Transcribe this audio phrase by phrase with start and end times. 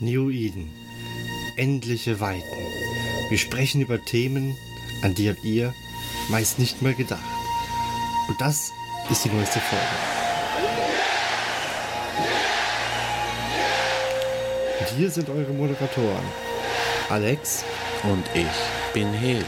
[0.00, 0.70] New Eden.
[1.56, 2.56] Endliche Weiten.
[3.28, 4.56] Wir sprechen über Themen,
[5.02, 5.74] an die habt ihr
[6.28, 7.22] meist nicht mehr gedacht.
[8.28, 8.72] Und das
[9.10, 9.84] ist die neueste Folge.
[14.80, 16.24] Und hier sind eure Moderatoren.
[17.08, 17.64] Alex
[18.04, 19.44] Und ich bin Hel.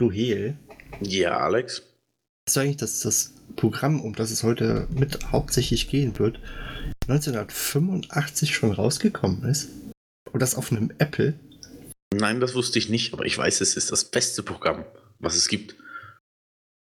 [0.00, 0.56] du Duhel.
[1.00, 1.89] Ja, Alex.
[2.46, 6.40] Du eigentlich, dass das Programm, um das es heute mit hauptsächlich gehen wird,
[7.08, 9.68] 1985 schon rausgekommen ist?
[10.32, 11.34] Und das auf einem Apple?
[12.14, 14.84] Nein, das wusste ich nicht, aber ich weiß, es ist das beste Programm,
[15.18, 15.76] was es gibt.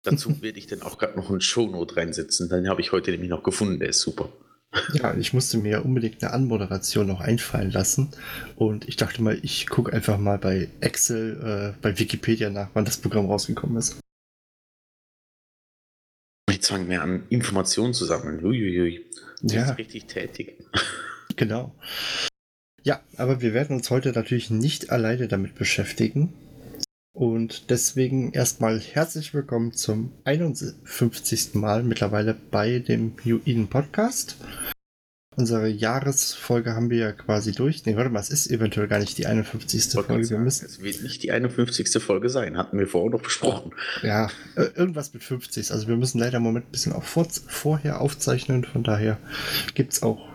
[0.02, 2.48] Dazu werde ich dann auch gerade noch einen Shownote reinsetzen.
[2.48, 4.32] Den habe ich heute nämlich noch gefunden, der ist super.
[4.92, 8.10] Ja, ich musste mir unbedingt eine Anmoderation noch einfallen lassen.
[8.56, 12.84] Und ich dachte mal, ich gucke einfach mal bei Excel, äh, bei Wikipedia nach, wann
[12.84, 13.96] das Programm rausgekommen ist.
[16.66, 18.44] Fangen wir an, Informationen zu sammeln.
[18.44, 19.04] Uiuiui.
[19.42, 19.64] Du Ja.
[19.66, 20.54] bist richtig tätig.
[21.36, 21.74] Genau.
[22.84, 26.32] Ja, aber wir werden uns heute natürlich nicht alleine damit beschäftigen.
[27.12, 31.54] Und deswegen erstmal herzlich willkommen zum 51.
[31.54, 34.36] Mal mittlerweile bei dem New Eden Podcast.
[35.36, 37.84] Unsere Jahresfolge haben wir ja quasi durch.
[37.86, 39.94] Nee, warte mal, es ist eventuell gar nicht die 51.
[39.96, 40.24] Wollte Folge.
[40.24, 41.90] sagen, müssen, Es wird nicht die 51.
[42.02, 43.72] Folge sein, hatten wir vorher noch besprochen.
[44.02, 45.72] ja, äh, irgendwas mit 50.
[45.72, 48.64] Also wir müssen leider im Moment ein bisschen auch vor, vorher aufzeichnen.
[48.64, 49.18] Von daher
[49.74, 50.28] gibt es auch,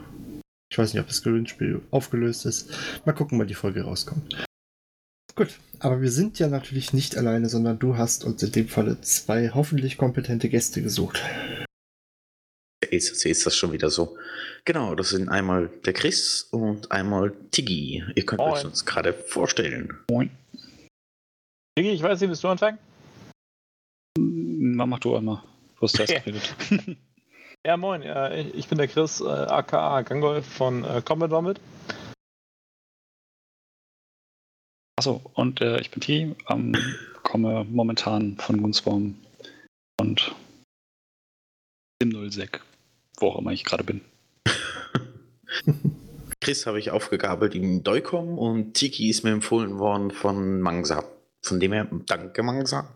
[0.69, 2.69] ich weiß nicht, ob das Gewinnspiel aufgelöst ist.
[3.05, 4.43] Mal gucken, wann die Folge rauskommt.
[5.35, 8.99] Gut, aber wir sind ja natürlich nicht alleine, sondern du hast uns in dem Falle
[8.99, 11.21] zwei hoffentlich kompetente Gäste gesucht.
[12.91, 14.17] Jetzt ist das schon wieder so.
[14.65, 18.03] Genau, das sind einmal der Chris und einmal Tiggy.
[18.15, 18.65] Ihr könnt euch Moin.
[18.67, 19.99] uns gerade vorstellen.
[20.09, 20.31] Moin.
[21.77, 22.77] Digi, ich weiß nicht, willst du anfangen?
[24.17, 25.41] Mach du einmal.
[25.75, 26.55] Du hast geredet.
[27.65, 28.01] Ja, moin.
[28.03, 31.59] Äh, ich bin der Chris, äh, aka Gangolf von äh, Commodore mit.
[34.97, 36.75] Achso, und äh, ich bin T, ähm,
[37.23, 39.15] komme momentan von Gunsworm
[39.99, 40.33] und
[42.01, 42.61] dem Nullsec,
[43.21, 44.01] wo auch immer ich gerade bin.
[46.41, 51.03] Chris habe ich aufgegabelt im Doikom und Tiki ist mir empfohlen worden von Mangsa.
[51.41, 52.95] Von dem her, danke Mangsa.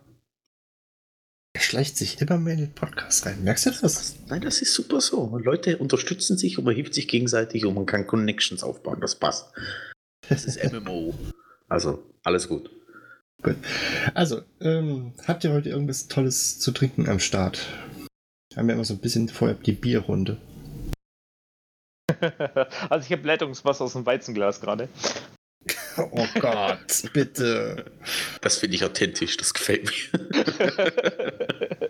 [1.55, 3.43] Er schleicht sich immer mehr in den Podcast rein.
[3.43, 4.15] Merkst du das?
[4.27, 5.37] Nein, das ist super so.
[5.37, 8.99] Leute unterstützen sich und man hilft sich gegenseitig und man kann Connections aufbauen.
[9.01, 9.51] Das passt.
[10.29, 11.13] Das ist MMO.
[11.69, 12.71] Also, alles gut.
[14.13, 17.67] Also, ähm, habt ihr heute irgendwas Tolles zu trinken am Start?
[18.53, 20.37] Wir haben ja immer so ein bisschen vorher die Bierrunde.
[22.89, 24.89] also ich habe Leitungswasser aus dem Weizenglas gerade.
[25.97, 27.85] Oh Gott, bitte.
[28.41, 30.69] Das finde ich authentisch, das gefällt mir.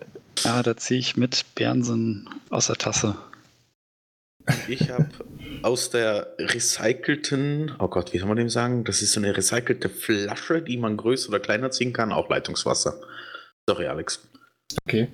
[0.46, 3.16] Ah, da ziehe ich mit Bernsen aus der Tasse.
[4.68, 5.08] Ich habe
[5.62, 8.84] aus der recycelten, oh Gott, wie soll man dem sagen?
[8.84, 13.00] Das ist so eine recycelte Flasche, die man größer oder kleiner ziehen kann, auch Leitungswasser.
[13.66, 14.20] Sorry, Alex.
[14.86, 15.08] Okay,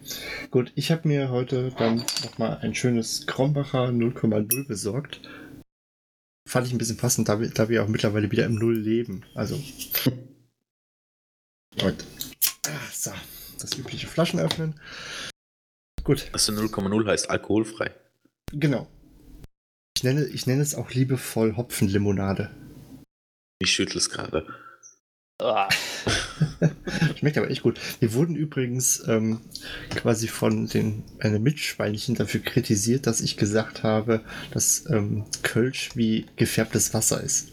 [0.51, 0.73] gut.
[0.75, 5.21] Ich habe mir heute dann nochmal ein schönes Krombacher 0,0 besorgt.
[6.49, 9.25] Fand ich ein bisschen passend, da wir, da wir auch mittlerweile wieder im Null leben.
[9.35, 9.57] Also.
[11.83, 12.05] Und.
[12.67, 13.13] Ah, so.
[13.61, 14.81] Das übliche Flaschen öffnen.
[16.03, 17.95] Gut, Also 0,0 heißt alkoholfrei.
[18.53, 18.89] genau.
[19.97, 22.51] Ich nenne, ich nenne es auch liebevoll Hopfenlimonade.
[23.59, 24.47] Ich schüttel es gerade.
[25.39, 25.69] Ah,
[27.19, 27.81] Schmeckt aber echt gut.
[28.01, 29.41] Wir wurden übrigens ähm,
[29.91, 36.27] quasi von den äh, Mitschweinchen dafür kritisiert, dass ich gesagt habe, dass ähm, Kölsch wie
[36.37, 37.53] gefärbtes Wasser ist.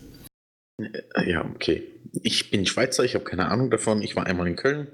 [0.79, 1.83] Äh, Ja, okay.
[2.23, 4.01] Ich bin Schweizer, ich habe keine Ahnung davon.
[4.01, 4.87] Ich war einmal in Köln.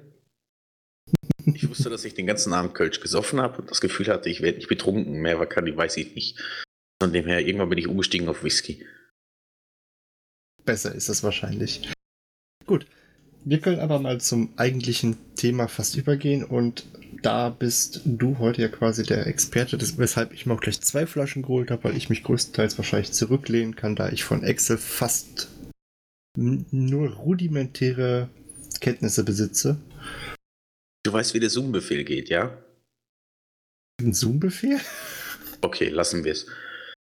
[1.46, 4.42] Ich wusste, dass ich den ganzen Abend Kölsch gesoffen habe und das Gefühl hatte, ich
[4.42, 5.22] werde nicht betrunken.
[5.22, 6.40] Mehr war kann, weiß ich nicht.
[7.02, 8.86] Von dem her, irgendwann bin ich umgestiegen auf Whisky.
[10.64, 11.92] Besser ist es wahrscheinlich.
[12.66, 12.86] Gut.
[13.46, 16.86] Wir können aber mal zum eigentlichen Thema fast übergehen und
[17.22, 21.06] da bist du heute ja quasi der Experte, des, weshalb ich mir auch gleich zwei
[21.06, 25.50] Flaschen geholt habe, weil ich mich größtenteils wahrscheinlich zurücklehnen kann, da ich von Excel fast
[26.36, 28.30] nur rudimentäre
[28.80, 29.78] Kenntnisse besitze.
[31.04, 32.58] Du weißt, wie der Zoom-Befehl geht, ja?
[34.02, 34.80] Ein Zoom-Befehl?
[35.62, 36.48] Okay, lassen wir es.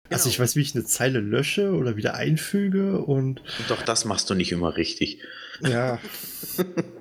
[0.10, 4.30] Also ich weiß, wie ich eine Zeile lösche oder wieder einfüge und Doch das machst
[4.30, 5.22] du nicht immer richtig.
[5.62, 6.00] ja,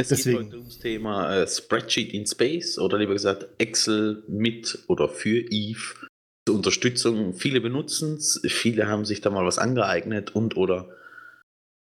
[0.00, 0.38] Es Deswegen.
[0.38, 5.40] geht heute ums Thema äh, Spreadsheet in Space oder lieber gesagt Excel mit oder für
[5.50, 6.06] Eve
[6.46, 7.34] zur Unterstützung.
[7.34, 10.88] Viele benutzen es, viele haben sich da mal was angeeignet und oder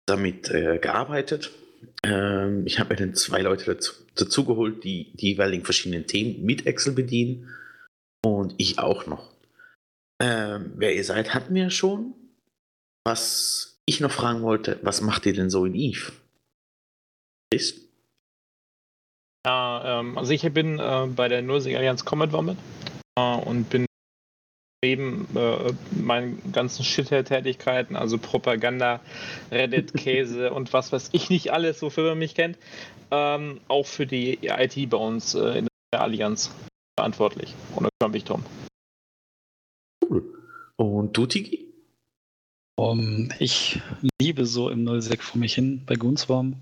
[0.05, 1.51] damit äh, gearbeitet.
[2.03, 6.43] Ähm, ich habe mir dann zwei Leute dazu, dazu geholt, die die jeweiligen verschiedenen Themen
[6.43, 7.49] mit Excel bedienen
[8.25, 9.31] und ich auch noch.
[10.21, 12.13] Ähm, wer ihr seid, hatten wir schon.
[13.05, 16.11] Was ich noch fragen wollte, was macht ihr denn so in Eve?
[17.51, 17.89] Ist?
[19.45, 22.57] Ja, ähm, also ich bin äh, bei der Nursing Allianz Combat Vomit
[23.17, 23.85] äh, und bin
[24.83, 29.01] neben äh, meinen ganzen Shithead-Tätigkeiten, also Propaganda,
[29.51, 32.57] Reddit, Käse und was weiß ich nicht alles, wofür man mich kennt,
[33.11, 36.51] ähm, auch für die IT bei uns äh, in der Allianz
[36.97, 37.55] verantwortlich.
[37.75, 38.43] Und da kümmere mich drum.
[40.79, 41.73] Und du, Tiki?
[42.77, 43.81] Um, ich
[44.21, 46.55] liebe so im 06 vor mich hin bei Goonswarm.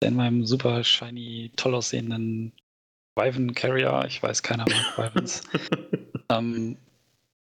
[0.00, 2.52] In meinem super shiny, toll aussehenden
[3.16, 5.42] Wyvern Carrier, ich weiß, keiner mag Wyverns,
[6.28, 6.76] ähm,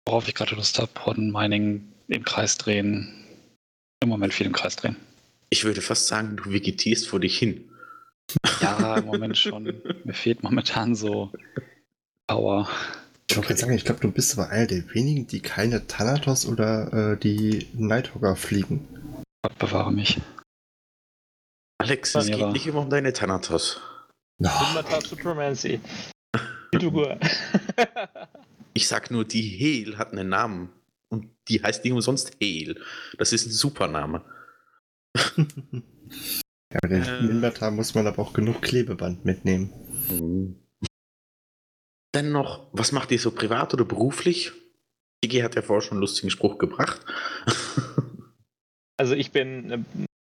[0.08, 3.14] worauf ich gerade Lust habe, Horden Mining im Kreis drehen.
[4.02, 4.96] Im Moment viel im Kreis drehen.
[5.52, 7.70] Ich würde fast sagen, du vegetierst vor dich hin.
[8.62, 9.66] Ja, im Moment schon.
[10.04, 11.32] Mir fehlt momentan so
[12.26, 12.68] Power.
[13.28, 16.46] Ich wollte gerade sagen, ich glaube, du bist aber einer der wenigen, die keine Thanatos
[16.46, 18.88] oder äh, die Nighthawker fliegen.
[19.42, 20.20] Gott bewahre mich.
[21.82, 23.82] Alex, es geht nicht immer um deine Thanatos.
[24.40, 24.50] No.
[25.02, 25.80] Supremacy.
[26.72, 27.20] Fidugur.
[28.74, 30.70] Ich sag nur, die Hel hat einen Namen.
[31.10, 32.82] Und die heißt nicht umsonst Hel.
[33.18, 34.24] Das ist ein Supername.
[35.38, 37.22] ja, bei den Äh.
[37.22, 39.72] Mindertar muss man aber auch genug Klebeband mitnehmen.
[40.10, 40.63] Mhm.
[42.14, 44.52] Dann noch, was macht ihr so privat oder beruflich?
[45.24, 47.02] Tiki hat ja vorher schon einen lustigen Spruch gebracht.
[49.00, 49.86] Also ich bin eine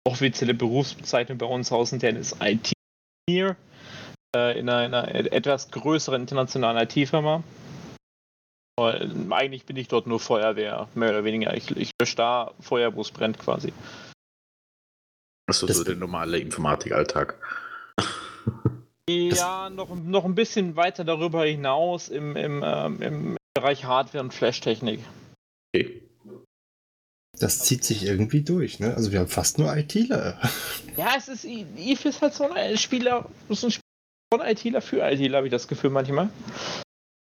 [0.08, 3.54] offizielle Berufsbezeichnung bei uns Außenternen ist IT-Engineer
[4.34, 7.44] äh, in einer, einer etwas größeren internationalen IT-Firma.
[8.80, 11.54] Und Eigentlich bin ich dort nur Feuerwehr, mehr oder weniger.
[11.54, 13.74] Ich, ich lösche da Feuer, wo es brennt quasi.
[15.46, 17.38] Also Das- so der normale Informatikalltag.
[19.08, 24.34] Ja, noch, noch ein bisschen weiter darüber hinaus im, im, ähm, im Bereich Hardware und
[24.34, 25.00] Flashtechnik.
[25.74, 26.02] Okay.
[27.38, 28.94] Das zieht sich irgendwie durch, ne?
[28.94, 30.40] Also wir haben fast nur ITler.
[30.96, 33.82] Ja, es ist, Eve ist halt so ein Spieler, ist ein Spiel
[34.32, 36.30] von ITler für ITler, habe ich das Gefühl manchmal.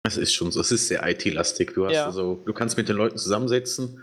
[0.07, 1.73] Es ist schon so, es ist sehr IT-lastig.
[1.73, 2.05] Du hast Ja.
[2.05, 4.01] also, du kannst mit den Leuten zusammensetzen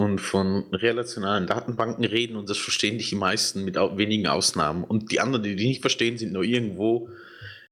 [0.00, 4.84] und von relationalen Datenbanken reden und das verstehen dich die meisten mit wenigen Ausnahmen.
[4.84, 7.08] Und die anderen, die die nicht verstehen, sind nur irgendwo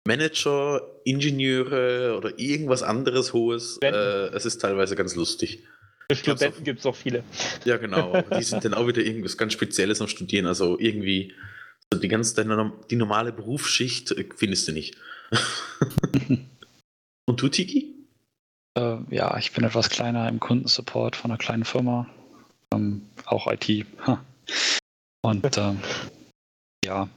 [0.06, 3.78] Manager, Ingenieure oder irgendwas anderes Hohes.
[3.82, 3.88] Äh,
[4.34, 5.64] es ist teilweise ganz lustig.
[6.10, 7.22] Für Studenten gibt es auch viele.
[7.64, 8.20] Ja, genau.
[8.36, 10.46] Die sind dann auch wieder irgendwas ganz Spezielles am Studieren.
[10.46, 11.34] Also irgendwie
[11.92, 14.96] so die ganze deine- die normale Berufsschicht äh, findest du nicht.
[17.26, 17.89] und du, Tiki?
[18.78, 22.06] Äh, ja, ich bin etwas kleiner im Kundensupport von einer kleinen Firma.
[22.72, 23.86] Ähm, auch IT.
[25.22, 25.80] Und ähm,
[26.84, 27.08] ja,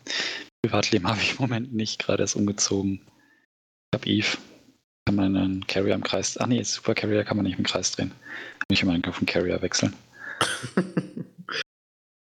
[0.61, 3.01] Privatleben habe ich im Moment nicht, gerade erst umgezogen.
[3.93, 4.37] Ich habe Eve.
[5.05, 6.37] Kann man einen Carrier im Kreis.
[6.39, 8.11] Ach nee, Super Carrier kann man nicht im Kreis drehen.
[8.69, 9.93] Muss ich immer auf den Carrier wechseln.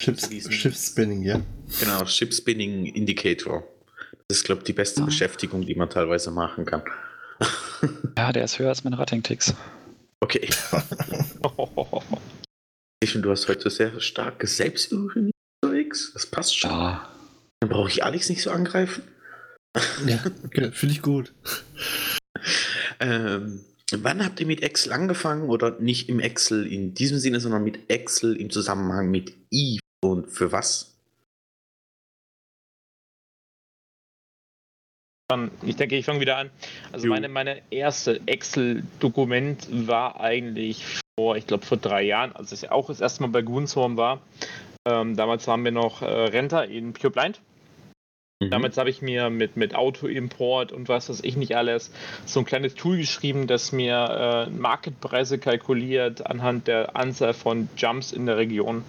[0.02, 1.40] Schiffs, Diesen- Schiffsspinning, ja.
[1.80, 3.64] Genau, Ship Spinning Indicator.
[4.28, 5.06] Das ist, glaube ich, die beste Ah.
[5.06, 6.82] Beschäftigung, die man teilweise machen kann.
[8.16, 9.54] Ja, der ist höher als meine Rating-Ticks.
[10.20, 10.48] okay.
[13.02, 15.30] Ich finde, du hast heute sehr starke Selbstironie
[15.62, 16.12] unterwegs.
[16.14, 16.70] Das passt schon.
[16.70, 17.08] Ja,
[17.60, 19.02] Dann brauche ich Alex nicht so angreifen.
[20.06, 21.34] Ja, okay, finde ich gut.
[22.98, 23.60] Ähm,
[23.92, 25.50] wann habt ihr mit Excel angefangen?
[25.50, 30.30] Oder nicht im Excel in diesem Sinne, sondern mit Excel im Zusammenhang mit Eve und
[30.30, 30.95] für was?
[35.62, 36.50] Ich denke, ich fange wieder an.
[36.92, 40.84] Also meine, meine erste Excel-Dokument war eigentlich
[41.18, 44.20] vor, ich glaube, vor drei Jahren, als ich auch das erste Mal bei Goonswarm war.
[44.88, 47.40] Ähm, damals waren wir noch äh, Renter in Pure Blind.
[48.40, 48.50] Mhm.
[48.50, 51.90] Damals habe ich mir mit, mit Auto-Import und was weiß ich nicht alles
[52.24, 58.12] so ein kleines Tool geschrieben, das mir äh, Marketpreise kalkuliert anhand der Anzahl von Jumps
[58.12, 58.84] in der Region.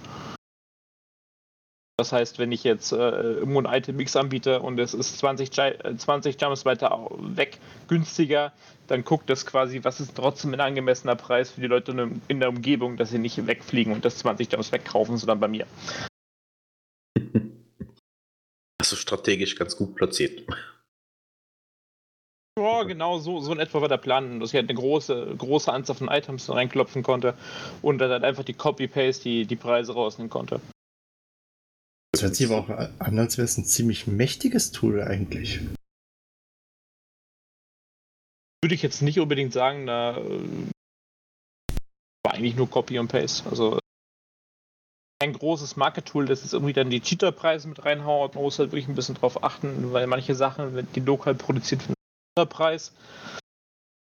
[1.99, 5.49] Das heißt, wenn ich jetzt äh, irgendwo ein Item X anbiete und es ist 20,
[5.49, 8.53] Gi- äh, 20 Jumps weiter weg günstiger,
[8.85, 12.11] dann guckt das quasi, was ist trotzdem ein angemessener Preis für die Leute in der-
[12.27, 15.65] in der Umgebung, dass sie nicht wegfliegen und das 20 Jumps wegkaufen, sondern bei mir.
[18.79, 20.47] Also strategisch ganz gut platziert.
[22.57, 25.73] Ja, genau so, so in etwa war der Plan, dass ich halt eine große, große
[25.73, 27.33] Anzahl von Items reinklopfen konnte
[27.81, 30.61] und dann halt einfach die Copy-Paste, die, die Preise rausnehmen konnte.
[32.17, 35.59] Das hört sich aber auch an, als wäre es ein ziemlich mächtiges Tool eigentlich.
[38.63, 40.41] Würde ich jetzt nicht unbedingt sagen, da äh,
[42.25, 43.47] war eigentlich nur Copy und Paste.
[43.47, 43.77] Also
[45.19, 48.33] ein großes Market-Tool, das jetzt irgendwie dann die Cheater-Preise mit reinhaut.
[48.33, 52.50] Man muss halt wirklich ein bisschen drauf achten, weil manche Sachen, die lokal produziert werden,
[52.50, 52.93] Preis.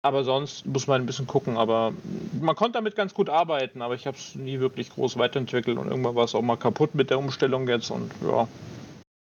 [0.02, 1.57] Aber sonst muss man ein bisschen gucken.
[1.57, 1.93] Aber
[2.40, 5.88] man konnte damit ganz gut arbeiten, aber ich habe es nie wirklich groß weiterentwickelt und
[5.88, 8.47] irgendwann war es auch mal kaputt mit der Umstellung jetzt und ja.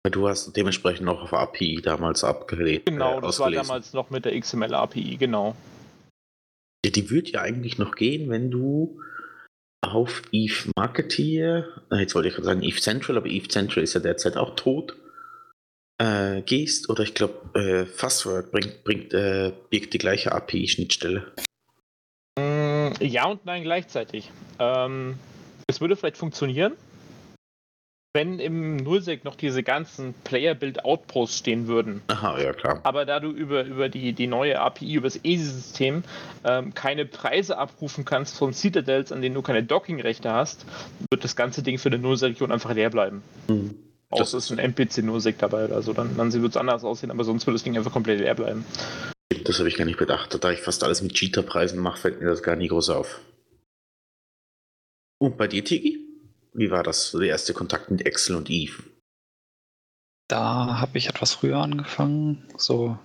[0.09, 2.85] Du hast dementsprechend noch auf API damals abgelegt.
[2.85, 5.55] Genau, äh, das war damals noch mit der XML API, genau.
[6.85, 9.01] Ja, die würde ja eigentlich noch gehen, wenn du
[9.81, 13.93] auf Eve Marketeer, äh, jetzt wollte ich gerade sagen Eve Central, aber Eve Central ist
[13.93, 14.95] ja derzeit auch tot,
[15.97, 16.89] äh, gehst.
[16.89, 21.31] Oder ich glaube, äh, Fastwork bringt, bringt äh, birgt die gleiche API-Schnittstelle.
[22.37, 24.31] Mm, ja und nein gleichzeitig.
[24.59, 25.17] Ähm,
[25.67, 26.73] es würde vielleicht funktionieren,
[28.13, 32.01] wenn im Nullsec noch diese ganzen Player-Build-Outposts stehen würden.
[32.07, 32.79] Aha, ja klar.
[32.83, 36.03] Aber da du über, über die, die neue API, über das EASY-System
[36.43, 40.65] ähm, keine Preise abrufen kannst von Citadels, an denen du keine Docking-Rechte hast,
[41.11, 43.21] wird das ganze Ding für eine Nullsec-Region einfach leer bleiben.
[43.49, 43.86] Mhm.
[44.09, 47.45] Es ist ein NPC-Nullsec dabei oder so, dann, dann wird es anders aussehen, aber sonst
[47.45, 48.65] wird das Ding einfach komplett leer bleiben.
[49.43, 50.37] Das habe ich gar nicht bedacht.
[50.41, 53.21] Da ich fast alles mit Cheater-Preisen mache, fällt mir das gar nicht groß auf.
[55.19, 56.05] Und bei dir, Tigi?
[56.53, 58.83] Wie war das, der erste Kontakt mit Excel und Eve?
[60.27, 62.97] Da habe ich etwas früher angefangen, so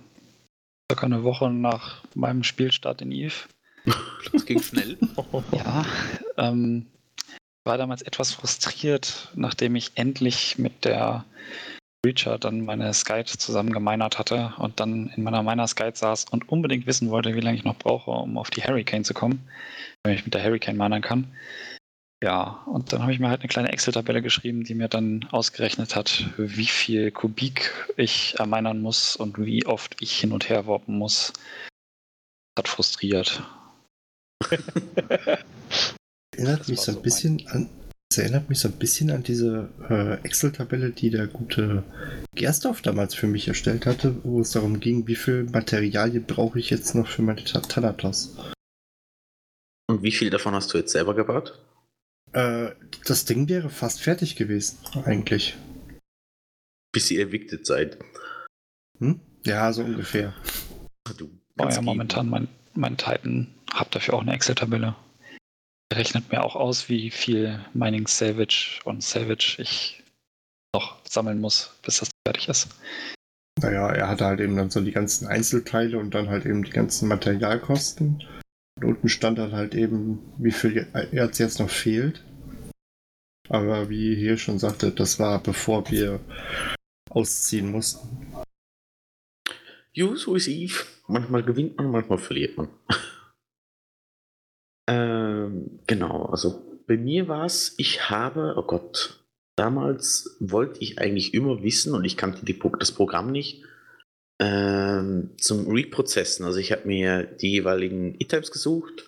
[0.91, 3.47] circa eine Woche nach meinem Spielstart in Eve.
[4.31, 4.97] das ging schnell.
[5.51, 5.85] ja,
[6.37, 6.87] ähm,
[7.65, 11.25] war damals etwas frustriert, nachdem ich endlich mit der
[12.05, 16.49] Reacher dann meine Skite zusammen gemeinert hatte und dann in meiner Miner Skite saß und
[16.49, 19.47] unbedingt wissen wollte, wie lange ich noch brauche, um auf die Hurricane zu kommen,
[20.03, 21.33] wenn ich mit der Hurricane minern kann.
[22.21, 25.95] Ja, und dann habe ich mir halt eine kleine Excel-Tabelle geschrieben, die mir dann ausgerechnet
[25.95, 30.97] hat, wie viel Kubik ich ermeinern muss und wie oft ich hin und her warpen
[30.97, 31.33] muss.
[32.55, 33.43] Das hat frustriert.
[36.35, 37.69] erinnert das mich so ein bisschen an.
[38.09, 41.83] Das erinnert mich so ein bisschen an diese äh, Excel-Tabelle, die der gute
[42.35, 46.69] Gerstorf damals für mich erstellt hatte, wo es darum ging, wie viel Materialien brauche ich
[46.69, 48.37] jetzt noch für meine Thanatos.
[49.87, 51.59] Und wie viel davon hast du jetzt selber gebaut?
[52.33, 52.71] Äh,
[53.05, 55.55] das Ding wäre fast fertig gewesen, eigentlich.
[56.91, 57.97] Bis ihr evicted seid.
[58.99, 59.19] Hm?
[59.45, 60.33] Ja, so ungefähr.
[61.17, 64.95] Du oh ja, momentan mein, mein Titan hab dafür auch eine Excel-Tabelle.
[65.91, 70.03] Rechnet mir auch aus, wie viel Mining Salvage und Salvage ich
[70.73, 72.69] noch sammeln muss, bis das fertig ist.
[73.61, 76.71] Naja, er hatte halt eben dann so die ganzen Einzelteile und dann halt eben die
[76.71, 78.23] ganzen Materialkosten.
[78.77, 82.23] Und unten stand dann halt eben, wie viel Erz jetzt noch fehlt.
[83.49, 86.19] Aber wie hier schon sagte, das war bevor wir
[87.09, 88.27] ausziehen mussten.
[89.91, 90.85] Jo, so ist Eve.
[91.07, 92.69] Manchmal gewinnt man, manchmal verliert man.
[94.89, 99.23] ähm, genau, also bei mir war es, ich habe, oh Gott,
[99.55, 103.63] damals wollte ich eigentlich immer wissen und ich kannte die, das Programm nicht,
[104.41, 106.45] ähm, zum Reprocessen.
[106.45, 109.07] Also ich habe mir die jeweiligen E-Types gesucht,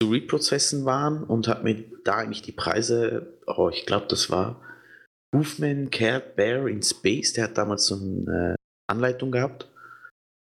[0.00, 4.30] die zu reprocessen waren und habe mir da eigentlich die Preise, oh, ich glaube, das
[4.30, 4.62] war
[5.34, 8.56] Hoofman Care Bear in Space, der hat damals so eine
[8.88, 9.68] Anleitung gehabt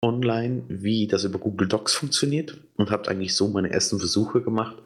[0.03, 4.77] online, wie das über Google Docs funktioniert und habe eigentlich so meine ersten Versuche gemacht,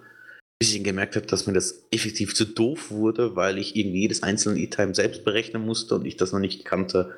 [0.58, 4.22] bis ich gemerkt habe, dass mir das effektiv zu doof wurde, weil ich irgendwie jedes
[4.22, 7.14] einzelne E-Time selbst berechnen musste und ich das noch nicht kannte,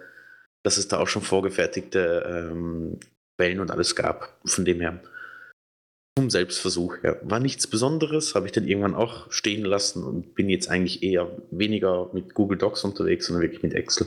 [0.63, 2.99] dass es da auch schon vorgefertigte ähm,
[3.39, 4.39] Quellen und alles gab.
[4.45, 5.01] Von dem her,
[6.19, 7.21] zum Selbstversuch her.
[7.23, 11.31] War nichts Besonderes, habe ich dann irgendwann auch stehen lassen und bin jetzt eigentlich eher
[11.51, 14.07] weniger mit Google Docs unterwegs, sondern wirklich mit Excel.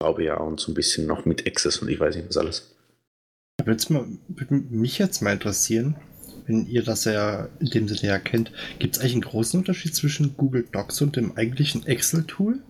[0.00, 2.74] Glaube ja, und so ein bisschen noch mit Access und ich weiß nicht was alles.
[3.62, 5.96] Würde mich jetzt mal interessieren,
[6.46, 9.94] wenn ihr das ja in dem Sinne ja kennt, gibt es eigentlich einen großen Unterschied
[9.94, 12.62] zwischen Google Docs und dem eigentlichen Excel-Tool?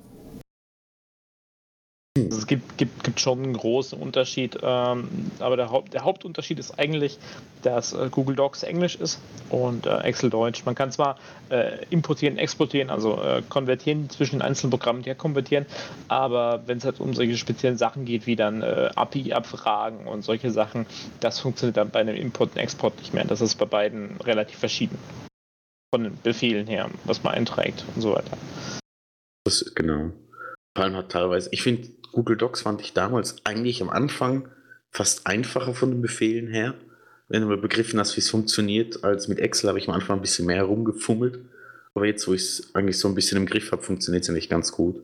[2.18, 6.58] Also es gibt, gibt, gibt schon einen großen Unterschied, ähm, aber der, Haupt, der Hauptunterschied
[6.58, 7.20] ist eigentlich,
[7.62, 10.64] dass äh, Google Docs Englisch ist und äh, Excel Deutsch.
[10.64, 11.18] Man kann zwar
[11.50, 15.66] äh, importieren, exportieren, also äh, konvertieren zwischen einzelnen Programmen her konvertieren,
[16.08, 20.50] aber wenn es halt um solche speziellen Sachen geht, wie dann äh, API-Abfragen und solche
[20.50, 20.86] Sachen,
[21.20, 23.24] das funktioniert dann bei einem Import und Export nicht mehr.
[23.24, 24.98] Das ist bei beiden relativ verschieden.
[25.94, 28.36] Von den Befehlen her, was man einträgt und so weiter.
[29.44, 30.10] Das, genau.
[30.80, 34.48] Vor allem hat teilweise, ich finde, Google Docs fand ich damals eigentlich am Anfang
[34.90, 36.72] fast einfacher von den Befehlen her.
[37.28, 40.16] Wenn du mal begriffen hast, wie es funktioniert, als mit Excel habe ich am Anfang
[40.16, 41.38] ein bisschen mehr rumgefummelt.
[41.92, 44.48] Aber jetzt, wo ich es eigentlich so ein bisschen im Griff habe, funktioniert es eigentlich
[44.48, 45.02] ganz gut.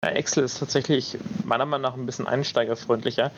[0.00, 3.32] Excel ist tatsächlich meiner Meinung nach ein bisschen einsteigerfreundlicher,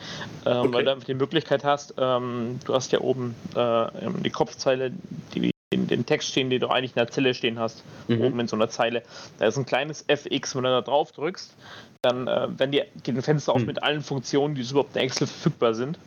[0.45, 0.73] ähm, okay.
[0.73, 3.85] weil du einfach die Möglichkeit hast, ähm, du hast ja oben äh,
[4.23, 4.93] die Kopfzeile,
[5.33, 8.21] die den, den Text stehen, den du eigentlich in der Zelle stehen hast, Mhm.
[8.21, 9.03] oben in so einer Zeile.
[9.37, 11.53] Da ist ein kleines FX, wenn du da drauf drückst,
[12.01, 13.67] dann äh, wenn die, geht ein Fenster auf Mhm.
[13.67, 15.99] mit allen Funktionen, die überhaupt in Excel verfügbar sind.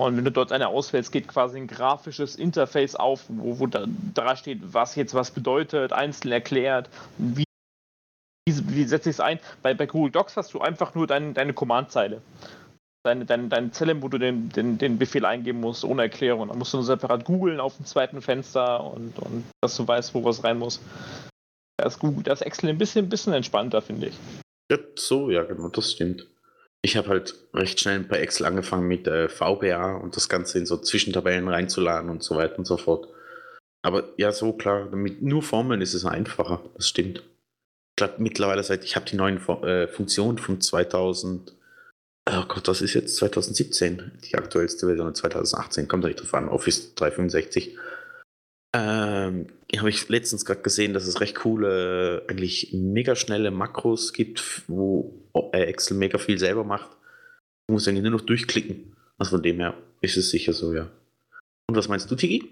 [0.00, 3.84] Und wenn du dort eine auswählst, geht quasi ein grafisches Interface auf, wo, wo da,
[4.14, 7.44] da steht, was jetzt was bedeutet, einzeln erklärt, wie,
[8.48, 9.38] wie, wie setze ich es ein.
[9.60, 12.22] Bei, bei Google Docs hast du einfach nur dein, deine Command-Zeile.
[13.04, 16.48] Deine, deine, deine Zelle, wo du den, den, den Befehl eingeben musst, ohne Erklärung.
[16.48, 20.14] Dann musst du nur separat googeln auf dem zweiten Fenster und, und dass du weißt,
[20.14, 20.80] wo was rein muss.
[21.78, 24.14] Da ist, Google, da Excel ein bisschen, bisschen entspannter, finde ich.
[24.70, 26.26] Ja, so, ja, genau, das stimmt.
[26.82, 30.66] Ich habe halt recht schnell bei Excel angefangen mit äh, VBA und das Ganze in
[30.66, 33.08] so Zwischentabellen reinzuladen und so weiter und so fort.
[33.82, 37.18] Aber ja, so klar, mit nur Formeln ist es einfacher, das stimmt.
[37.18, 41.54] Ich glaube mittlerweile seit, ich habe die neuen äh, Funktionen von 2000,
[42.30, 46.94] oh Gott, das ist jetzt 2017, die aktuellste Version 2018, kommt nicht drauf an, Office
[46.94, 47.76] 365.
[48.76, 54.62] Ähm, habe ich letztens gerade gesehen, dass es recht coole, eigentlich mega schnelle Makros gibt,
[54.68, 56.90] wo äh, Excel mega viel selber macht.
[57.66, 58.96] Du musst eigentlich nur noch durchklicken.
[59.18, 60.90] Also von dem her ist es sicher so, ja.
[61.68, 62.44] Und was meinst du, Tigi?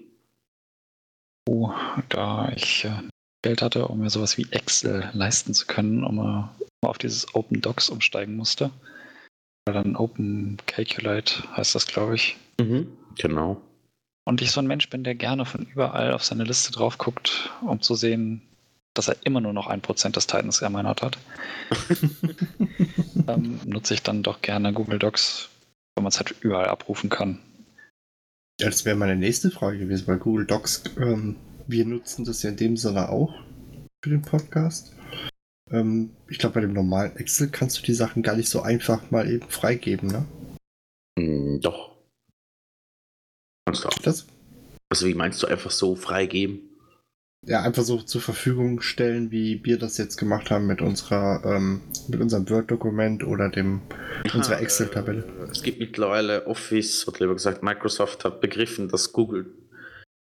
[1.49, 1.71] Oh,
[2.09, 3.03] da ich äh,
[3.43, 7.61] Geld hatte, um mir sowas wie Excel leisten zu können, um äh, auf dieses Open
[7.61, 8.71] Docs umsteigen musste.
[9.67, 12.37] Oder dann Open Calculate heißt das, glaube ich.
[12.61, 12.89] Mhm.
[13.19, 13.61] Genau.
[14.25, 17.51] Und ich so ein Mensch bin, der gerne von überall auf seine Liste drauf guckt,
[17.63, 18.43] um zu sehen,
[18.95, 21.19] dass er immer nur noch ein Prozent des Titans ermeinert hat.
[23.29, 25.49] ähm, nutze ich dann doch gerne Google Docs,
[25.95, 27.39] weil man es halt überall abrufen kann.
[28.61, 32.51] Ja, das wäre meine nächste Frage gewesen, weil Google Docs, ähm, wir nutzen das ja
[32.51, 33.35] in dem Sinne auch
[34.03, 34.95] für den Podcast.
[35.71, 39.11] Ähm, ich glaube, bei dem normalen Excel kannst du die Sachen gar nicht so einfach
[39.11, 40.25] mal eben freigeben, ne?
[41.19, 41.97] Hm, doch.
[43.67, 43.99] Kannst du auch.
[43.99, 44.27] Das,
[44.91, 46.61] Also wie meinst du einfach so freigeben?
[47.49, 51.81] ja, einfach so zur Verfügung stellen, wie wir das jetzt gemacht haben mit unserer, ähm,
[52.09, 53.83] mit unserem Word-Dokument oder dem,
[54.35, 55.23] unserer Ah, Excel-Tabelle.
[55.47, 59.47] äh, Es gibt mittlerweile Office, oder lieber gesagt, Microsoft hat begriffen, dass Google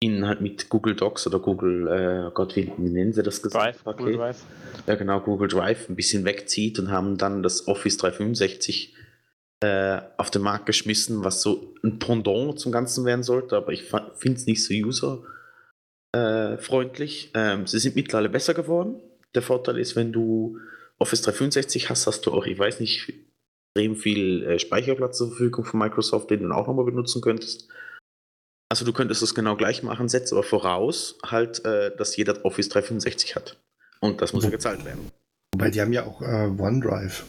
[0.01, 3.77] ihnen halt mit Google Docs oder Google, äh, oh Gott, wie, nennen sie das Drive,
[3.77, 3.99] Gesamtpaket?
[3.99, 4.43] Google Drive.
[4.87, 8.95] ja genau, Google Drive ein bisschen wegzieht und haben dann das Office 365
[9.61, 13.83] äh, auf den Markt geschmissen, was so ein Pendant zum Ganzen werden sollte, aber ich
[14.15, 17.29] finde es nicht so userfreundlich.
[17.35, 18.99] Ähm, sie sind mittlerweile besser geworden.
[19.35, 20.57] Der Vorteil ist, wenn du
[20.97, 23.13] Office 365 hast, hast du auch, ich weiß nicht,
[23.75, 27.69] extrem viel äh, Speicherplatz zur Verfügung von Microsoft, den du auch nochmal benutzen könntest.
[28.71, 32.69] Also du könntest es genau gleich machen, setzt aber voraus halt, äh, dass jeder Office
[32.69, 33.57] 365 hat.
[33.99, 35.11] Und das muss ja gezahlt werden.
[35.53, 37.25] Wobei die haben ja auch äh, OneDrive.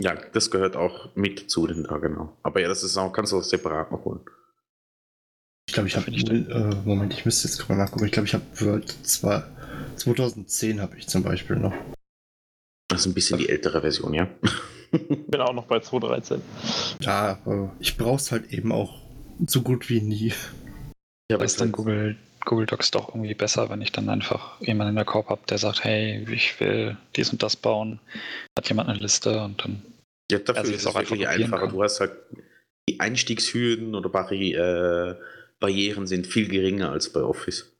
[0.00, 2.36] Ja, das gehört auch mit zu den da, genau.
[2.44, 4.20] Aber ja, das ist auch, kannst du auch separat noch holen.
[5.66, 8.06] Ich glaube, ich habe, äh, Moment, ich müsste jetzt gerade mal nachgucken.
[8.06, 9.48] Ich glaube, ich habe Word zwar
[9.96, 11.74] 2010 habe ich zum Beispiel noch.
[12.86, 14.28] Das ist ein bisschen die ältere Version, ja.
[14.90, 16.40] Bin auch noch bei 2.13.
[17.00, 18.94] Ja, aber ich brauche es halt eben auch
[19.46, 20.32] so gut wie nie.
[21.30, 24.90] Ja, aber ist dann Google, Google Docs doch irgendwie besser, wenn ich dann einfach jemanden
[24.90, 28.00] in der Korb habe, der sagt, hey, ich will dies und das bauen.
[28.58, 29.82] Hat jemand eine Liste und dann
[30.30, 31.60] Ja, dafür Also ist es auch einfach einfacher.
[31.62, 31.70] kann.
[31.70, 32.12] Du hast halt
[32.88, 35.14] die Einstiegshürden oder Barri äh,
[35.60, 37.76] Barrieren sind viel geringer als bei Office.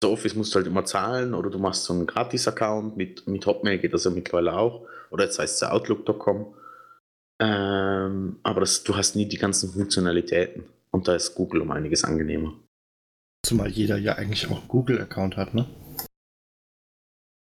[0.00, 3.46] Bei Office musst du halt immer zahlen oder du machst so einen Gratis-Account mit, mit
[3.46, 4.86] Hotmail geht das ja mittlerweile auch.
[5.10, 6.54] Oder jetzt heißt es Outlook.com.
[7.40, 10.64] Ähm, aber das, du hast nie die ganzen Funktionalitäten.
[10.90, 12.54] Und da ist Google um einiges angenehmer.
[13.44, 15.66] Zumal jeder ja eigentlich auch einen Google-Account hat, ne?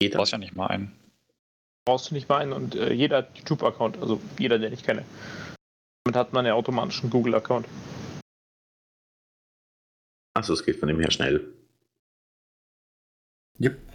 [0.01, 0.17] Jeder.
[0.17, 0.97] brauchst ja nicht mal einen.
[1.85, 5.03] Brauchst du nicht mal einen und äh, jeder hat YouTube-Account, also jeder, den ich kenne.
[6.05, 7.67] Damit hat man ja automatisch einen Google-Account.
[10.35, 11.53] Achso, es geht von dem her schnell.
[13.61, 13.92] Yep.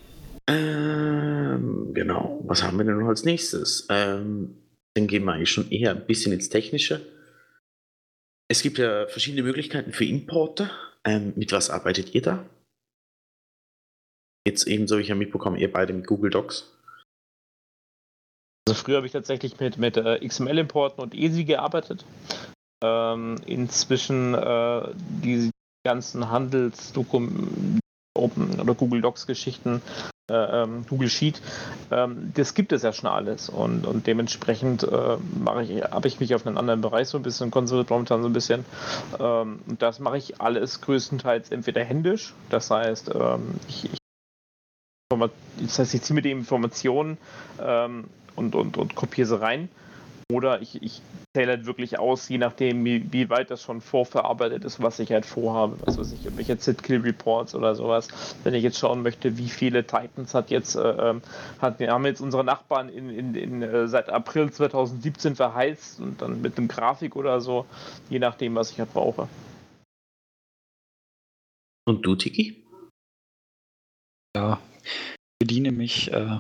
[1.58, 2.40] Ähm, genau.
[2.44, 3.86] Was haben wir denn noch als nächstes?
[3.90, 4.56] Ähm,
[4.94, 7.06] dann gehen wir eigentlich schon eher ein bisschen ins Technische.
[8.50, 10.70] Es gibt ja verschiedene Möglichkeiten für Importe.
[11.04, 12.48] Ähm, mit was arbeitet ihr da?
[14.46, 16.74] Jetzt ebenso, wie ich ja mitbekommen, ihr beide mit Google Docs.
[18.66, 22.04] Also früher habe ich tatsächlich mit, mit äh, XML-Importen und ESI gearbeitet.
[22.82, 25.50] Ähm, inzwischen äh, die
[25.84, 27.80] ganzen Handelsdokumente
[28.14, 31.40] Open oder Google Docs-Geschichten, äh, ähm, Google Sheet,
[31.90, 33.48] ähm, das gibt es ja schon alles.
[33.48, 37.22] Und, und dementsprechend äh, mache ich, habe ich mich auf einen anderen Bereich so ein
[37.22, 38.64] bisschen konzentriert, momentan so ein bisschen.
[39.18, 43.98] Ähm, und das mache ich alles größtenteils entweder händisch, das heißt, ähm, ich, ich
[45.60, 47.16] das heißt, ich ziehe mir die Informationen
[47.60, 48.04] ähm,
[48.36, 49.68] und, und, und kopiere sie rein.
[50.30, 51.00] Oder ich, ich
[51.34, 55.10] zähle halt wirklich aus, je nachdem, wie, wie weit das schon vorverarbeitet ist, was ich
[55.10, 55.78] halt vorhabe.
[55.86, 58.08] Was weiß ich, irgendwelche Zit-Kill-Reports oder sowas.
[58.44, 61.22] Wenn ich jetzt schauen möchte, wie viele Titans hat jetzt, äh, ähm,
[61.60, 66.42] hat, haben jetzt unsere Nachbarn in, in, in, äh, seit April 2017 verheizt und dann
[66.42, 67.64] mit einem Grafik oder so,
[68.10, 69.28] je nachdem, was ich halt brauche.
[71.86, 72.66] Und du, Tiki?
[74.36, 74.60] Ja,
[75.38, 76.38] bediene mich äh,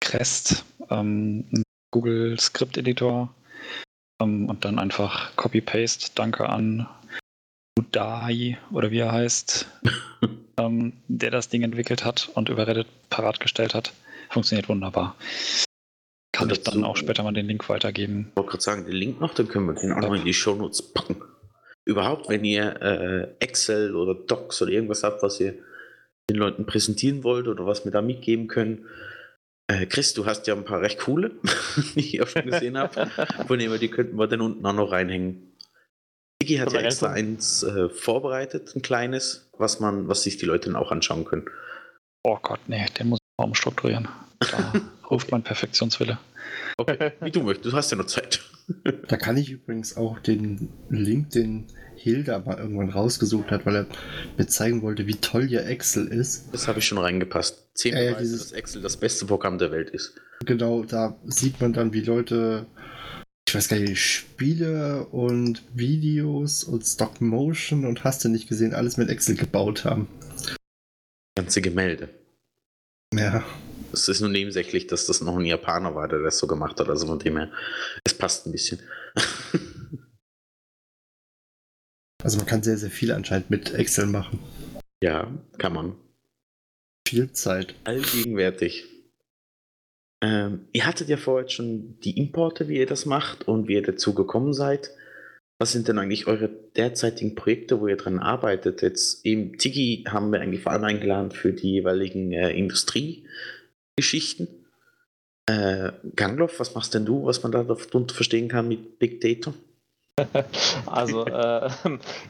[0.00, 1.44] Crest, ähm,
[1.92, 3.32] Google Script Editor
[4.20, 6.88] ähm, und dann einfach Copy-Paste, danke an
[7.78, 9.66] Udai oder wie er heißt,
[10.58, 13.92] ähm, der das Ding entwickelt hat und über Reddit parat gestellt hat.
[14.30, 15.16] Funktioniert wunderbar.
[16.32, 18.28] Kann ich dann auch später mal den Link weitergeben.
[18.30, 20.34] Ich wollte gerade sagen, den Link noch, dann können wir den auch noch in die
[20.34, 21.22] Shownotes packen.
[21.84, 25.54] Überhaupt, wenn ihr äh, Excel oder Docs oder irgendwas habt, was ihr
[26.30, 28.86] den Leuten präsentieren wollt oder was wir da mitgeben können,
[29.88, 31.32] Chris, du hast ja ein paar recht coole,
[31.94, 33.10] die ich auch schon gesehen habe.
[33.46, 35.52] Von dem die könnten wir dann unten auch noch reinhängen.
[36.42, 40.70] Digi hat ja extra eins äh, vorbereitet, ein kleines, was man, was sich die Leute
[40.70, 41.46] dann auch anschauen können.
[42.24, 44.08] Oh Gott, nee, den muss man umstrukturieren.
[44.40, 44.72] Da
[45.10, 46.18] ruft mein Perfektionswille.
[46.78, 48.40] Okay, wie du möchtest, du hast ja noch Zeit.
[49.08, 51.66] Da kann ich übrigens auch den Link, den
[52.02, 53.86] Hilda mal irgendwann rausgesucht hat, weil er
[54.36, 56.46] mir zeigen wollte, wie toll ihr Excel ist.
[56.52, 57.68] Das habe ich schon reingepasst.
[57.74, 60.14] Zehn Äh, Beweise, dieses- dass Excel das beste Programm der Welt ist.
[60.44, 62.66] Genau, da sieht man dann, wie Leute,
[63.48, 68.74] ich weiß gar nicht, Spiele und Videos und Stock Motion und hast du nicht gesehen,
[68.74, 70.08] alles mit Excel gebaut haben.
[71.36, 72.08] Ganze Gemälde.
[73.14, 73.44] Ja,
[73.94, 76.88] Es ist nur nebensächlich, dass das noch ein Japaner war, der das so gemacht hat.
[76.88, 77.50] Also von dem her,
[78.04, 78.80] es passt ein bisschen.
[82.22, 84.38] also man kann sehr, sehr viel anscheinend mit Excel machen.
[85.02, 85.96] ja, kann man.
[87.06, 87.74] Viel Zeit.
[87.84, 88.84] Allgegenwärtig.
[90.22, 93.82] Ähm, ihr hattet ja vorher schon die Importe, wie ihr das macht und wie ihr
[93.82, 94.90] dazu gekommen seid.
[95.58, 98.82] Was sind denn eigentlich eure derzeitigen Projekte, wo ihr dran arbeitet?
[98.82, 104.48] Jetzt eben Tiki haben wir eigentlich vor allem eingeladen für die jeweiligen äh, Industriegeschichten.
[105.46, 109.52] Äh, Gangloff, was machst denn du, was man da darunter verstehen kann mit Big Data?
[110.86, 111.70] Also, äh,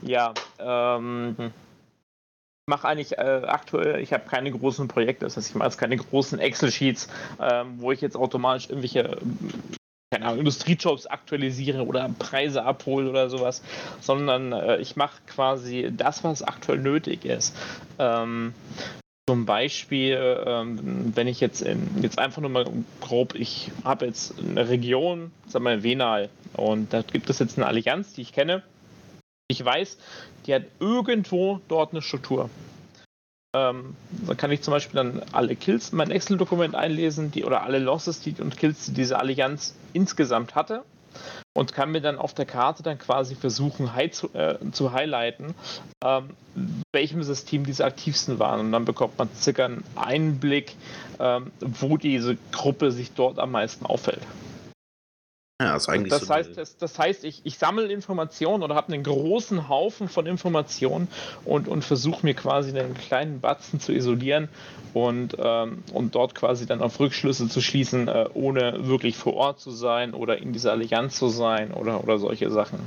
[0.02, 5.54] ja, ähm, ich mache eigentlich äh, aktuell, ich habe keine großen Projekte, das heißt, ich
[5.56, 7.08] mache jetzt keine großen Excel-Sheets,
[7.40, 9.18] ähm, wo ich jetzt automatisch irgendwelche,
[10.12, 13.62] keine Ahnung, Industriejobs aktualisiere oder Preise abhole oder sowas,
[14.00, 17.56] sondern äh, ich mache quasi das, was aktuell nötig ist.
[17.98, 18.54] Ähm,
[19.28, 22.66] zum Beispiel, ähm, wenn ich jetzt in, jetzt einfach nur mal
[23.00, 27.66] grob, ich habe jetzt eine Region, wir mal Venal, und da gibt es jetzt eine
[27.66, 28.62] Allianz, die ich kenne.
[29.48, 29.98] Ich weiß,
[30.46, 32.48] die hat irgendwo dort eine Struktur.
[33.54, 37.62] Ähm, da kann ich zum Beispiel dann alle Kills in mein Excel-Dokument einlesen, die oder
[37.62, 40.84] alle Losses die, und Kills, die diese Allianz insgesamt hatte
[41.54, 45.54] und kann mir dann auf der Karte dann quasi versuchen high zu, äh, zu highlighten,
[46.02, 46.30] ähm,
[46.92, 48.60] welchem System diese aktivsten waren.
[48.60, 50.76] Und dann bekommt man circa einen Einblick,
[51.20, 54.22] ähm, wo diese Gruppe sich dort am meisten auffällt.
[55.62, 58.92] Ja, also eigentlich Das so heißt, das, das heißt, ich, ich sammle Informationen oder habe
[58.92, 61.06] einen großen Haufen von Informationen
[61.44, 64.48] und, und versuche mir quasi einen kleinen Batzen zu isolieren
[64.92, 69.60] und, ähm, und dort quasi dann auf Rückschlüsse zu schließen, äh, ohne wirklich vor Ort
[69.60, 72.80] zu sein oder in dieser Allianz zu sein oder, oder solche Sachen.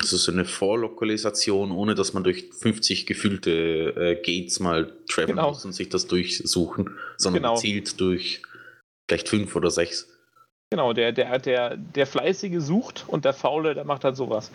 [0.00, 5.36] Das ist so eine Vorlokalisation, ohne dass man durch 50 gefühlte äh, Gates mal travelen
[5.36, 5.48] Genau.
[5.50, 7.54] muss und sich das durchsuchen, sondern Genau.
[7.56, 8.42] gezielt durch
[9.06, 10.08] vielleicht fünf oder sechs.
[10.70, 14.50] Genau, der, der, der, der Fleißige sucht und der Faule, der macht halt sowas.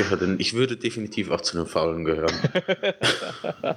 [0.00, 2.34] Ja, denn ich würde definitiv auch zu den Faulen gehören.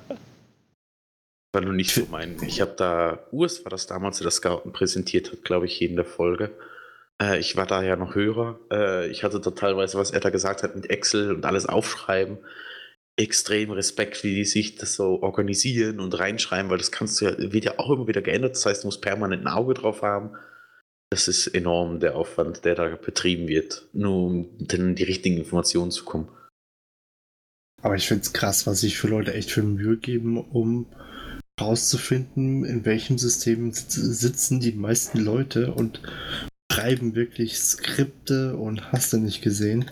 [1.54, 2.36] War nur nicht so mein.
[2.44, 5.90] Ich habe da, Urs war das damals, der das Scouten präsentiert hat, glaube ich, hier
[5.90, 6.52] in der Folge.
[7.22, 8.60] Äh, ich war da ja noch Hörer.
[8.70, 12.40] Äh, ich hatte da teilweise, was er da gesagt hat mit Excel und alles aufschreiben.
[13.16, 17.54] Extrem Respekt, wie die sich das so organisieren und reinschreiben, weil das kannst du ja,
[17.54, 18.56] wird ja auch immer wieder geändert.
[18.56, 20.32] Das heißt, du musst permanent ein Auge drauf haben.
[21.16, 25.38] Das ist enorm, der Aufwand, der da betrieben wird, nur um dann in die richtigen
[25.38, 26.28] Informationen zu kommen.
[27.82, 30.88] Aber ich finde es krass, was sich für Leute echt für Mühe geben, um
[31.58, 36.02] herauszufinden, in welchem System sitz- sitzen die meisten Leute und
[36.70, 39.90] schreiben wirklich Skripte und hast du nicht gesehen.